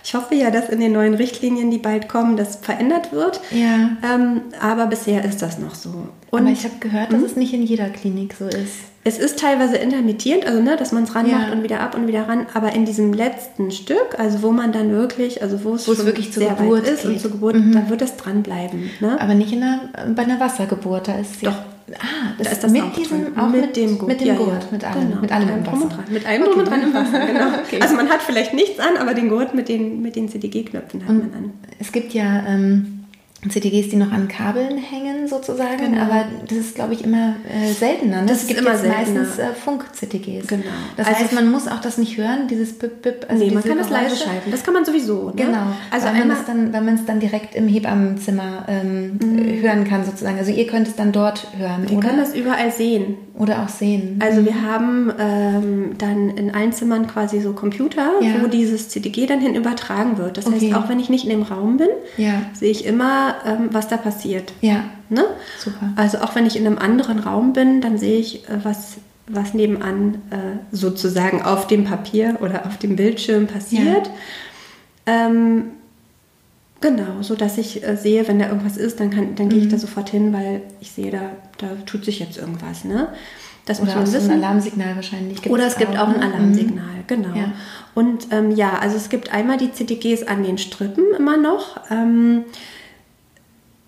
[0.07, 3.41] Ich hoffe ja, dass in den neuen Richtlinien, die bald kommen, das verändert wird.
[3.51, 3.97] Ja.
[4.01, 6.07] Ähm, aber bisher ist das noch so.
[6.29, 7.25] Und aber ich habe gehört, dass hm?
[7.25, 8.75] es nicht in jeder Klinik so ist.
[9.03, 11.51] Es ist teilweise intermittierend, also ne, dass man es ranmacht ja.
[11.51, 14.91] und wieder ab und wieder ran, aber in diesem letzten Stück, also wo man dann
[14.91, 17.73] wirklich, also wo es, wirklich zur Geburt ist und zur Geburt, mhm.
[17.73, 18.89] da wird es dranbleiben.
[19.01, 19.19] Ne?
[19.19, 21.55] Aber nicht in einer, bei einer Wassergeburt, da ist Doch.
[21.93, 24.09] Ah, das, da ist das mit auch diesem, auch mit, mit dem Gurt.
[24.09, 24.67] Mit dem ja, Gurt, ja.
[24.71, 25.21] mit allem, genau.
[25.21, 25.88] mit allem im Wasser.
[25.88, 26.03] Dran.
[26.09, 27.47] Mit allem drum und dran im Wasser, genau.
[27.65, 27.79] okay.
[27.79, 31.09] Also man hat vielleicht nichts an, aber den Gurt mit den, mit den CDG-Knöpfen hat
[31.09, 31.53] und man an.
[31.79, 32.96] Es gibt ja ähm,
[33.49, 36.01] CDGs, die noch an Kabeln hängen sozusagen, genau.
[36.01, 38.21] aber das ist, glaube ich, immer äh, seltener.
[38.21, 38.27] Ne?
[38.27, 38.97] Das es gibt immer seltener.
[38.97, 40.47] meistens äh, Funk-CDGs.
[40.47, 40.63] Genau.
[40.95, 43.25] Das also heißt, man muss auch das nicht hören, dieses Bip Bip.
[43.29, 44.51] Also nee, man kann das leise schalten.
[44.51, 45.29] Das kann man sowieso.
[45.29, 45.33] Ne?
[45.35, 45.67] Genau.
[45.91, 49.61] Also weil man es dann, weil man es dann direkt im Hebammenzimmer ähm, mhm.
[49.61, 50.37] hören kann sozusagen.
[50.37, 51.85] Also ihr könnt es dann dort hören.
[51.87, 52.07] Wir oder?
[52.07, 53.17] können das überall sehen.
[53.37, 54.19] Oder auch sehen.
[54.19, 58.41] Also wir haben ähm, dann in allen Zimmern quasi so Computer, ja.
[58.41, 60.37] wo dieses CDG dann hin übertragen wird.
[60.37, 60.71] Das okay.
[60.71, 62.41] heißt, auch wenn ich nicht in dem Raum bin, ja.
[62.53, 64.53] sehe ich immer, ähm, was da passiert.
[64.61, 64.85] Ja.
[65.09, 65.25] Ne?
[65.59, 65.91] Super.
[65.95, 69.53] Also auch wenn ich in einem anderen Raum bin, dann sehe ich, äh, was, was
[69.53, 74.09] nebenan äh, sozusagen auf dem Papier oder auf dem Bildschirm passiert.
[75.07, 75.27] Ja.
[75.27, 75.71] Ähm,
[76.79, 79.65] Genau, so dass ich äh, sehe, wenn da irgendwas ist, dann, kann, dann gehe ich
[79.65, 79.71] mhm.
[79.71, 82.83] da sofort hin, weil ich sehe, da, da tut sich jetzt irgendwas.
[82.83, 83.07] Ne?
[83.65, 84.31] Das Oder muss man wissen.
[84.31, 85.41] ein Alarmsignal wahrscheinlich.
[85.41, 86.25] Gibt's Oder es gibt auch, ein ne?
[86.25, 87.07] Alarmsignal, mhm.
[87.07, 87.35] genau.
[87.35, 87.51] Ja.
[87.95, 91.81] Und ähm, ja, also es gibt einmal die CTGs an den Strippen immer noch.
[91.89, 92.45] Ähm,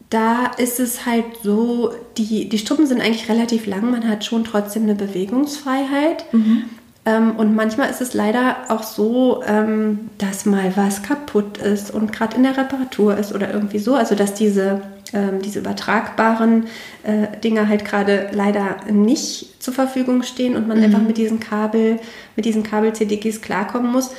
[0.10, 4.44] da ist es halt so, die, die Strippen sind eigentlich relativ lang, man hat schon
[4.44, 6.34] trotzdem eine Bewegungsfreiheit.
[6.34, 6.64] Mhm.
[7.06, 12.12] Ähm, und manchmal ist es leider auch so, ähm, dass mal was kaputt ist und
[12.12, 13.96] gerade in der Reparatur ist oder irgendwie so.
[13.96, 14.82] Also dass diese,
[15.14, 16.66] ähm, diese übertragbaren
[17.04, 20.86] äh, Dinge halt gerade leider nicht zur Verfügung stehen und man mhm.
[20.86, 22.00] einfach mit diesen Kabel,
[22.36, 24.12] mit diesen Kabel-CDGs klarkommen muss.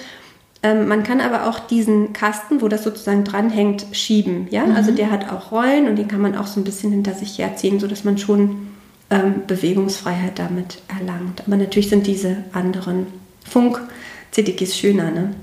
[0.62, 4.46] Ähm, man kann aber auch diesen Kasten, wo das sozusagen dranhängt, schieben.
[4.50, 4.66] Ja?
[4.66, 4.76] Mhm.
[4.76, 7.38] Also der hat auch Rollen und den kann man auch so ein bisschen hinter sich
[7.38, 8.68] herziehen, sodass man schon
[9.08, 11.42] ähm, Bewegungsfreiheit damit erlangt.
[11.46, 13.06] Aber natürlich sind diese anderen
[13.48, 15.10] Funk-CDGs schöner.
[15.10, 15.34] Ne?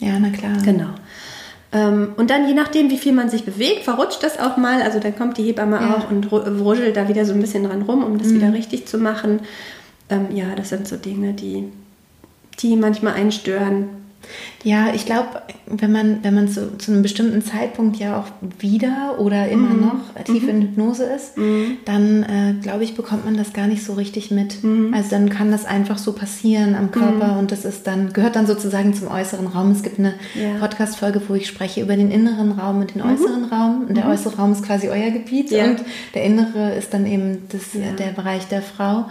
[0.00, 0.58] Ja, na klar.
[0.64, 0.90] Genau.
[1.72, 4.82] Ähm, und dann, je nachdem, wie viel man sich bewegt, verrutscht das auch mal.
[4.82, 5.96] Also dann kommt die Hebamme ja.
[5.96, 8.36] auch und wuschelt da wieder so ein bisschen dran rum, um das mhm.
[8.36, 9.40] wieder richtig zu machen.
[10.10, 11.64] Ähm, ja, das sind so Dinge, die,
[12.60, 13.88] die manchmal einstören.
[14.64, 18.26] Ja, ich glaube, wenn man, wenn man zu, zu einem bestimmten Zeitpunkt ja auch
[18.58, 19.80] wieder oder immer mhm.
[19.82, 20.62] noch tief in mhm.
[20.62, 21.76] Hypnose ist, mhm.
[21.84, 24.64] dann äh, glaube ich, bekommt man das gar nicht so richtig mit.
[24.64, 24.94] Mhm.
[24.94, 27.38] Also dann kann das einfach so passieren am Körper mhm.
[27.40, 29.70] und das ist dann, gehört dann sozusagen zum äußeren Raum.
[29.70, 30.58] Es gibt eine ja.
[30.58, 33.12] Podcast-Folge, wo ich spreche über den inneren Raum und den mhm.
[33.12, 33.84] äußeren Raum.
[33.86, 35.66] Und der äußere Raum ist quasi euer Gebiet ja.
[35.66, 35.84] und
[36.14, 37.92] der innere ist dann eben das, ja.
[37.98, 39.06] der Bereich der Frau.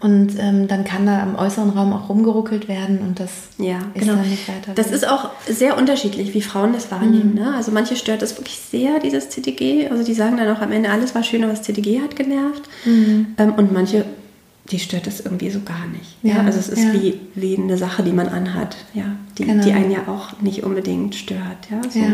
[0.00, 4.14] Und ähm, dann kann da am äußeren Raum auch rumgeruckelt werden und das ist genau.
[4.16, 4.72] dann nicht weiter.
[4.74, 7.34] Das ist auch sehr unterschiedlich, wie Frauen das wahrnehmen.
[7.34, 7.40] Mhm.
[7.40, 7.54] Ne?
[7.54, 9.88] Also manche stört das wirklich sehr, dieses CTG.
[9.90, 12.62] Also die sagen dann auch am Ende, alles war schön, aber das CTG hat genervt.
[12.84, 13.34] Mhm.
[13.38, 14.04] Ähm, und manche,
[14.70, 16.16] die stört das irgendwie so gar nicht.
[16.22, 16.40] Ja, ja?
[16.44, 16.92] Also es ist ja.
[16.94, 19.16] wie, wie eine Sache, die man anhat, ja?
[19.36, 19.64] die, genau.
[19.64, 21.68] die einen ja auch nicht unbedingt stört.
[21.70, 21.80] Ja?
[21.90, 21.98] So.
[21.98, 22.12] ja.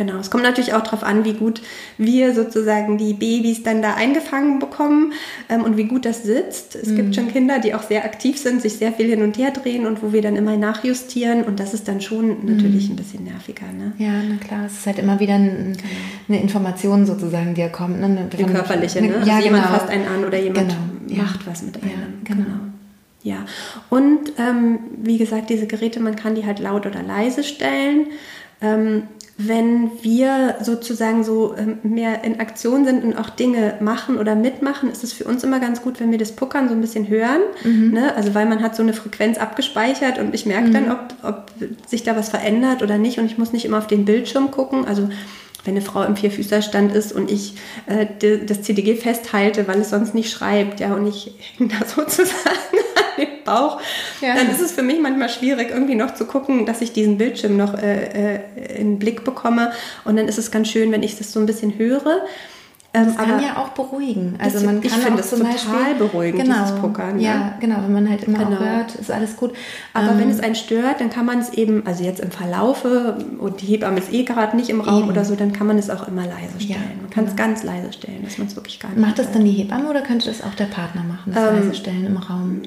[0.00, 1.60] Genau, es kommt natürlich auch darauf an, wie gut
[1.98, 5.12] wir sozusagen die Babys dann da eingefangen bekommen
[5.50, 6.74] ähm, und wie gut das sitzt.
[6.74, 6.96] Es mhm.
[6.96, 9.84] gibt schon Kinder, die auch sehr aktiv sind, sich sehr viel hin und her drehen
[9.86, 12.94] und wo wir dann immer nachjustieren und das ist dann schon natürlich mhm.
[12.94, 13.66] ein bisschen nerviger.
[13.76, 13.92] Ne?
[13.98, 15.76] Ja, na klar, es ist halt immer wieder ein,
[16.30, 18.00] eine Information sozusagen, die ja kommt.
[18.00, 18.26] Ne?
[18.38, 19.16] Die körperliche, ne?
[19.16, 19.76] Also ja, jemand genau.
[19.76, 20.70] fasst einen an oder jemand
[21.06, 21.22] genau.
[21.22, 21.46] macht ja.
[21.52, 21.90] was mit einem.
[21.90, 22.44] Ja, genau.
[22.44, 22.58] genau.
[23.22, 23.44] Ja,
[23.90, 28.06] und ähm, wie gesagt, diese Geräte, man kann die halt laut oder leise stellen.
[28.62, 29.02] Ähm,
[29.46, 34.90] wenn wir sozusagen so ähm, mehr in Aktion sind und auch Dinge machen oder mitmachen,
[34.90, 37.40] ist es für uns immer ganz gut, wenn wir das Puckern so ein bisschen hören.
[37.64, 37.92] Mhm.
[37.92, 38.14] Ne?
[38.14, 40.72] Also weil man hat so eine Frequenz abgespeichert und ich merke mhm.
[40.72, 41.50] dann, ob, ob
[41.86, 44.84] sich da was verändert oder nicht und ich muss nicht immer auf den Bildschirm gucken.
[44.84, 45.08] Also
[45.64, 47.54] wenn eine Frau im Vierfüßerstand ist und ich
[47.86, 48.06] äh,
[48.44, 52.78] das CDG festhalte, weil es sonst nicht schreibt, ja, und ich hänge da sozusagen
[53.20, 53.80] den Bauch,
[54.20, 54.34] ja.
[54.34, 57.56] dann ist es für mich manchmal schwierig, irgendwie noch zu gucken, dass ich diesen Bildschirm
[57.56, 59.72] noch äh, äh, in den Blick bekomme.
[60.04, 62.22] Und dann ist es ganz schön, wenn ich das so ein bisschen höre.
[62.92, 64.34] Ähm, das kann ja auch beruhigen.
[64.38, 67.16] Also das, man kann ich finde es total Beispiel, beruhigend, genau, dieses Puckern.
[67.16, 67.22] Ne?
[67.22, 68.58] Ja, genau, wenn man halt immer genau.
[68.58, 69.52] hört, ist alles gut.
[69.94, 73.16] Aber ähm, wenn es einen stört, dann kann man es eben, also jetzt im Verlaufe
[73.38, 75.10] und die Hebamme ist eh gerade nicht im Raum eben.
[75.10, 76.80] oder so, dann kann man es auch immer leise stellen.
[76.80, 77.30] Ja, man kann genau.
[77.30, 79.88] es ganz leise stellen, dass man es wirklich gar nicht Macht das dann die Hebamme
[79.88, 82.62] oder könnte das auch der Partner machen, das ähm, leise stellen im Raum?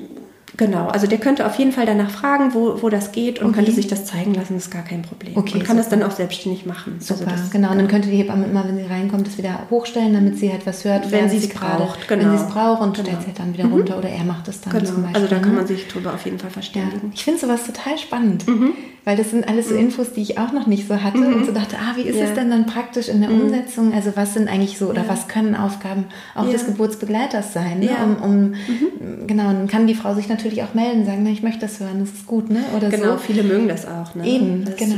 [0.56, 3.56] Genau, also der könnte auf jeden Fall danach fragen, wo, wo das geht und okay.
[3.56, 5.36] könnte sich das zeigen lassen, das ist gar kein Problem.
[5.36, 5.89] Okay, und kann super.
[5.89, 6.97] das dann auch selbstständig machen.
[6.99, 7.72] Also super, also das, genau.
[7.72, 10.66] Und dann könnte die Hebamme immer, wenn sie reinkommt, das wieder hochstellen, damit sie halt
[10.68, 12.08] was hört, wenn sie es braucht.
[12.08, 12.24] Genau.
[12.24, 13.08] Wenn sie es braucht und genau.
[13.08, 13.74] stellt es halt dann wieder mhm.
[13.74, 14.86] runter oder er macht es dann genau.
[14.86, 15.16] zum Beispiel.
[15.16, 15.58] Also da kann ne?
[15.58, 17.08] man sich drüber auf jeden Fall verständigen.
[17.08, 17.12] Ja.
[17.14, 18.47] Ich finde sowas total spannend.
[18.47, 18.74] Mhm.
[19.06, 19.82] Weil das sind alles so mhm.
[19.82, 21.34] Infos, die ich auch noch nicht so hatte mhm.
[21.34, 22.24] und so dachte, ah, wie ist ja.
[22.24, 23.41] es denn dann praktisch in der mhm.
[23.41, 23.93] Umsetzung?
[23.93, 25.10] Also was sind eigentlich so oder ja.
[25.10, 27.80] was können Aufgaben auch des Geburtsbegleiters sein?
[27.80, 27.89] Ne?
[28.01, 29.28] Um, um mhm.
[29.28, 32.10] genau, dann kann die Frau sich natürlich auch melden, sagen, ich möchte das hören, das
[32.10, 32.64] ist gut, ne?
[32.76, 33.18] Oder genau, so.
[33.18, 34.28] viele mögen das auch, ne?
[34.28, 34.96] Eben, das genau.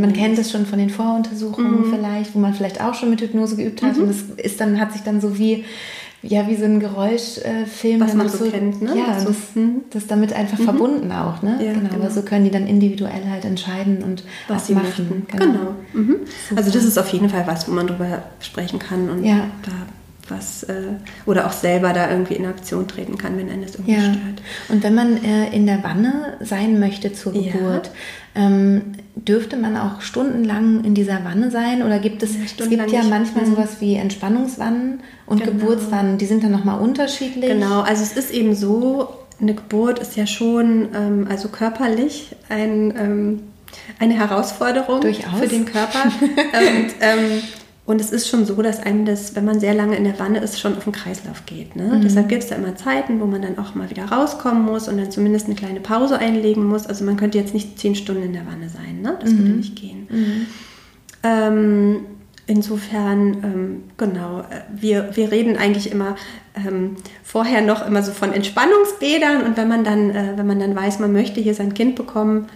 [0.00, 1.94] Man kennt es schon von den Voruntersuchungen mhm.
[1.94, 4.02] vielleicht, wo man vielleicht auch schon mit Hypnose geübt hat mhm.
[4.02, 5.64] und das ist dann hat sich dann so wie
[6.22, 8.00] ja, wie so ein Geräuschfilm.
[8.00, 8.96] Äh, Was man so, so, kennt, ne?
[8.96, 9.82] Ja, so, das, hm.
[9.90, 10.64] das ist damit einfach mhm.
[10.64, 11.58] verbunden auch, ne?
[11.60, 11.88] Ja, genau.
[11.88, 12.02] genau.
[12.02, 15.26] Aber so können die dann individuell halt entscheiden und was sie machen.
[15.30, 15.44] Genau.
[15.44, 15.74] genau.
[15.92, 16.16] Mhm.
[16.54, 19.48] Also das ist auf jeden Fall was, wo man drüber sprechen kann und ja.
[19.62, 19.72] da
[20.28, 23.94] was äh, oder auch selber da irgendwie in Aktion treten kann, wenn einen das irgendwie
[23.94, 24.00] ja.
[24.00, 24.42] stört.
[24.68, 27.90] Und wenn man äh, in der Wanne sein möchte zur Geburt,
[28.34, 28.46] ja.
[28.46, 28.82] ähm,
[29.14, 33.44] dürfte man auch stundenlang in dieser Wanne sein oder gibt es, es gibt ja manchmal
[33.44, 33.56] nicht.
[33.56, 35.52] sowas wie Entspannungswannen und genau.
[35.52, 37.50] Geburtswannen, die sind dann nochmal unterschiedlich.
[37.50, 39.08] Genau, also es ist eben so,
[39.40, 43.42] eine Geburt ist ja schon ähm, also körperlich ein, ähm,
[43.98, 45.40] eine Herausforderung Durchaus.
[45.40, 46.04] für den Körper.
[46.04, 47.42] und ähm,
[47.86, 50.40] und es ist schon so, dass einem das, wenn man sehr lange in der Wanne
[50.40, 51.76] ist, schon auf den Kreislauf geht.
[51.76, 51.84] Ne?
[51.84, 52.02] Mhm.
[52.02, 54.98] Deshalb gibt es da immer Zeiten, wo man dann auch mal wieder rauskommen muss und
[54.98, 56.88] dann zumindest eine kleine Pause einlegen muss.
[56.88, 59.02] Also man könnte jetzt nicht zehn Stunden in der Wanne sein.
[59.02, 59.16] Ne?
[59.20, 59.38] Das mhm.
[59.38, 60.08] würde nicht gehen.
[60.10, 60.46] Mhm.
[61.22, 61.96] Ähm,
[62.48, 66.16] insofern, ähm, genau, äh, wir, wir reden eigentlich immer
[66.56, 70.74] ähm, vorher noch immer so von Entspannungsbädern und wenn man dann, äh, wenn man dann
[70.74, 72.48] weiß, man möchte hier sein Kind bekommen,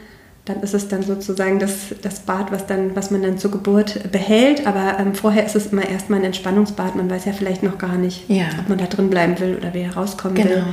[0.45, 4.11] dann ist es dann sozusagen das, das Bad, was, dann, was man dann zur Geburt
[4.11, 4.66] behält.
[4.66, 6.97] Aber ähm, vorher ist es immer erstmal ein Entspannungsbad.
[6.97, 8.47] Man weiß ja vielleicht noch gar nicht, ja.
[8.59, 10.51] ob man da drin bleiben will oder wieder rauskommen genau.
[10.51, 10.64] will.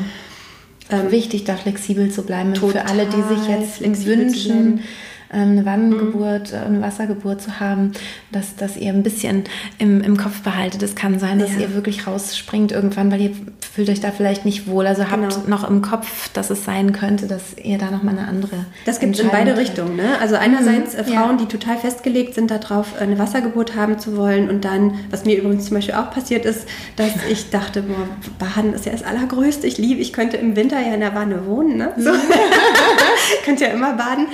[0.89, 2.55] Ähm, Wichtig, da flexibel zu bleiben.
[2.55, 4.81] Für alle, die sich jetzt wünschen,
[5.29, 6.59] eine Wannengeburt, mhm.
[6.59, 7.91] eine Wassergeburt zu haben,
[8.31, 9.43] dass, dass ihr ein bisschen
[9.77, 10.83] im, im Kopf behaltet.
[10.83, 11.61] Es kann sein, dass ja.
[11.61, 13.31] ihr wirklich rausspringt irgendwann, weil ihr
[13.73, 14.87] fühlt euch da vielleicht nicht wohl.
[14.87, 15.47] Also habt genau.
[15.47, 18.65] noch im Kopf, dass es sein könnte, dass ihr da nochmal eine andere.
[18.85, 19.97] Das gibt es in beide Richtungen.
[19.97, 20.17] Ne?
[20.21, 21.03] Also einerseits mhm.
[21.03, 21.45] Frauen, ja.
[21.45, 25.65] die total festgelegt sind darauf, eine Wassergeburt haben zu wollen und dann, was mir übrigens
[25.65, 28.07] zum Beispiel auch passiert ist, dass ich dachte, boah,
[28.39, 29.67] Baden ist ja das Allergrößte.
[29.67, 31.77] Ich liebe, ich könnte im Winter ja in der Wanne wohnen.
[31.77, 31.93] Ne?
[31.97, 32.11] So.
[33.45, 34.27] könnte ja immer baden.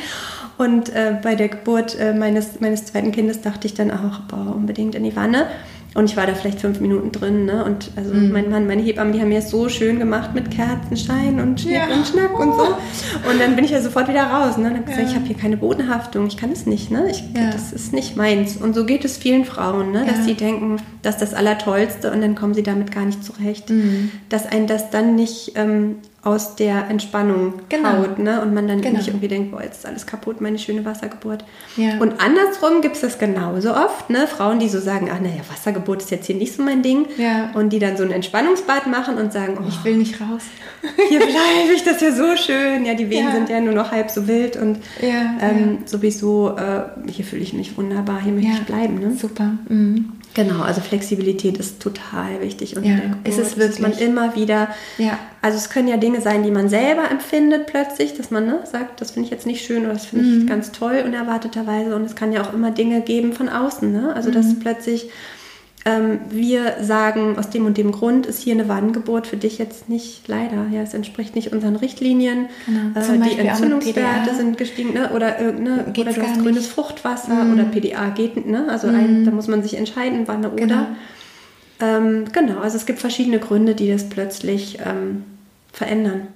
[0.64, 4.55] Und äh, bei der Geburt äh, meines, meines zweiten Kindes dachte ich dann auch, boah,
[4.55, 5.47] unbedingt in die Wanne.
[5.93, 7.45] Und ich war da vielleicht fünf Minuten drin.
[7.45, 7.64] Ne?
[7.66, 8.32] Und also mhm.
[8.32, 11.76] mein Mann, meine Hebammen, die haben mir es so schön gemacht mit Kerzenschein und Schnick
[11.76, 11.95] ja.
[11.95, 12.64] und Schnack und so.
[13.30, 14.57] Und dann bin ich ja sofort wieder raus.
[14.57, 14.70] Ne?
[14.70, 15.09] Und habe gesagt, ja.
[15.09, 16.89] ich habe hier keine Bodenhaftung, ich kann es nicht.
[16.89, 17.11] Ne?
[17.11, 17.51] Ich, ja.
[17.51, 18.57] Das ist nicht meins.
[18.57, 20.05] Und so geht es vielen Frauen, ne?
[20.05, 23.70] dass sie denken, das ist das Allertollste und dann kommen sie damit gar nicht zurecht.
[23.70, 24.11] Mhm.
[24.30, 27.98] Dass ein das dann nicht ähm, aus der Entspannung genau.
[27.98, 28.42] haut, ne?
[28.42, 28.98] Und man dann genau.
[28.98, 31.44] nicht irgendwie denkt, boah, jetzt ist alles kaputt, meine schöne Wassergeburt.
[31.76, 32.00] Ja.
[32.00, 34.26] Und andersrum gibt es das genauso oft, ne?
[34.28, 37.08] Frauen, die so sagen, ach naja, Wassergeburt ist jetzt hier nicht so mein Ding.
[37.18, 37.52] Ja.
[37.56, 40.44] Und die dann so ein Entspannungsbad machen und sagen, oh, ich will nicht raus.
[41.10, 42.86] hier bleibe ich, das ist ja so schön.
[42.86, 43.32] Ja, die Wehen ja.
[43.34, 47.78] sind ja nur noch halb so wild und ähm, sowieso, äh, hier fühle ich mich
[47.78, 49.00] wunderbar, hier möchte ich bleiben.
[49.00, 49.16] Ne?
[49.20, 49.52] Super.
[49.68, 50.14] Mhm.
[50.36, 54.70] Genau, also Flexibilität ist total wichtig und ja, ist es wirklich man immer wieder.
[54.98, 55.20] Ja.
[55.44, 59.00] Also es können ja Dinge sein, die man selber empfindet plötzlich, dass man ne, sagt,
[59.00, 60.42] das finde ich jetzt nicht schön oder das finde mhm.
[60.42, 64.16] ich ganz toll unerwarteterweise und es kann ja auch immer Dinge geben von außen, ne?
[64.16, 64.34] Also mhm.
[64.34, 65.10] dass plötzlich
[65.86, 69.90] ähm, wir sagen, aus dem und dem Grund ist hier eine Wannengeburt für dich jetzt
[69.90, 72.48] nicht, leider, ja, es entspricht nicht unseren Richtlinien.
[72.66, 73.00] Genau.
[73.00, 75.12] Äh, die Entzündungswerte sind gestiegen, ne?
[75.14, 75.94] oder, äh, ne?
[75.98, 76.72] oder du hast grünes nicht.
[76.72, 77.54] Fruchtwasser mhm.
[77.54, 78.68] oder PDA geht, ne?
[78.70, 78.96] also mhm.
[78.96, 80.66] ein, da muss man sich entscheiden, Wanne oder.
[80.66, 80.86] Genau.
[81.82, 85.24] Ähm, genau, also es gibt verschiedene Gründe, die das plötzlich ähm,
[85.74, 86.28] verändern.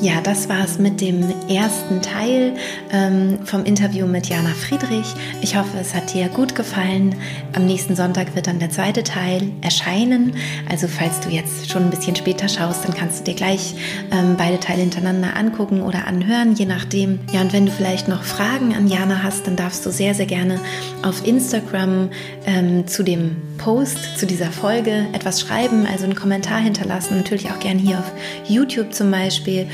[0.00, 2.54] Ja, das war es mit dem ersten Teil
[2.92, 5.12] ähm, vom Interview mit Jana Friedrich.
[5.42, 7.16] Ich hoffe, es hat dir gut gefallen.
[7.52, 10.34] Am nächsten Sonntag wird dann der zweite Teil erscheinen.
[10.70, 13.74] Also falls du jetzt schon ein bisschen später schaust, dann kannst du dir gleich
[14.12, 17.18] ähm, beide Teile hintereinander angucken oder anhören, je nachdem.
[17.32, 20.26] Ja, und wenn du vielleicht noch Fragen an Jana hast, dann darfst du sehr, sehr
[20.26, 20.60] gerne
[21.02, 22.10] auf Instagram
[22.46, 27.16] ähm, zu dem Post, zu dieser Folge etwas schreiben, also einen Kommentar hinterlassen.
[27.16, 28.12] Natürlich auch gerne hier auf
[28.46, 29.66] YouTube zum Beispiel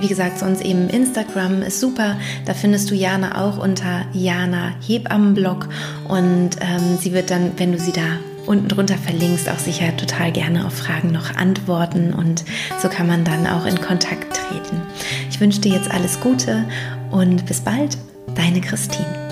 [0.00, 2.16] wie gesagt, sonst eben Instagram ist super.
[2.44, 5.68] Da findest du Jana auch unter Jana Hebammenblog
[6.08, 10.32] und ähm, sie wird dann, wenn du sie da unten drunter verlinkst, auch sicher total
[10.32, 12.44] gerne auf Fragen noch antworten und
[12.80, 14.82] so kann man dann auch in Kontakt treten.
[15.30, 16.64] Ich wünsche dir jetzt alles Gute
[17.10, 17.98] und bis bald,
[18.34, 19.25] deine Christine.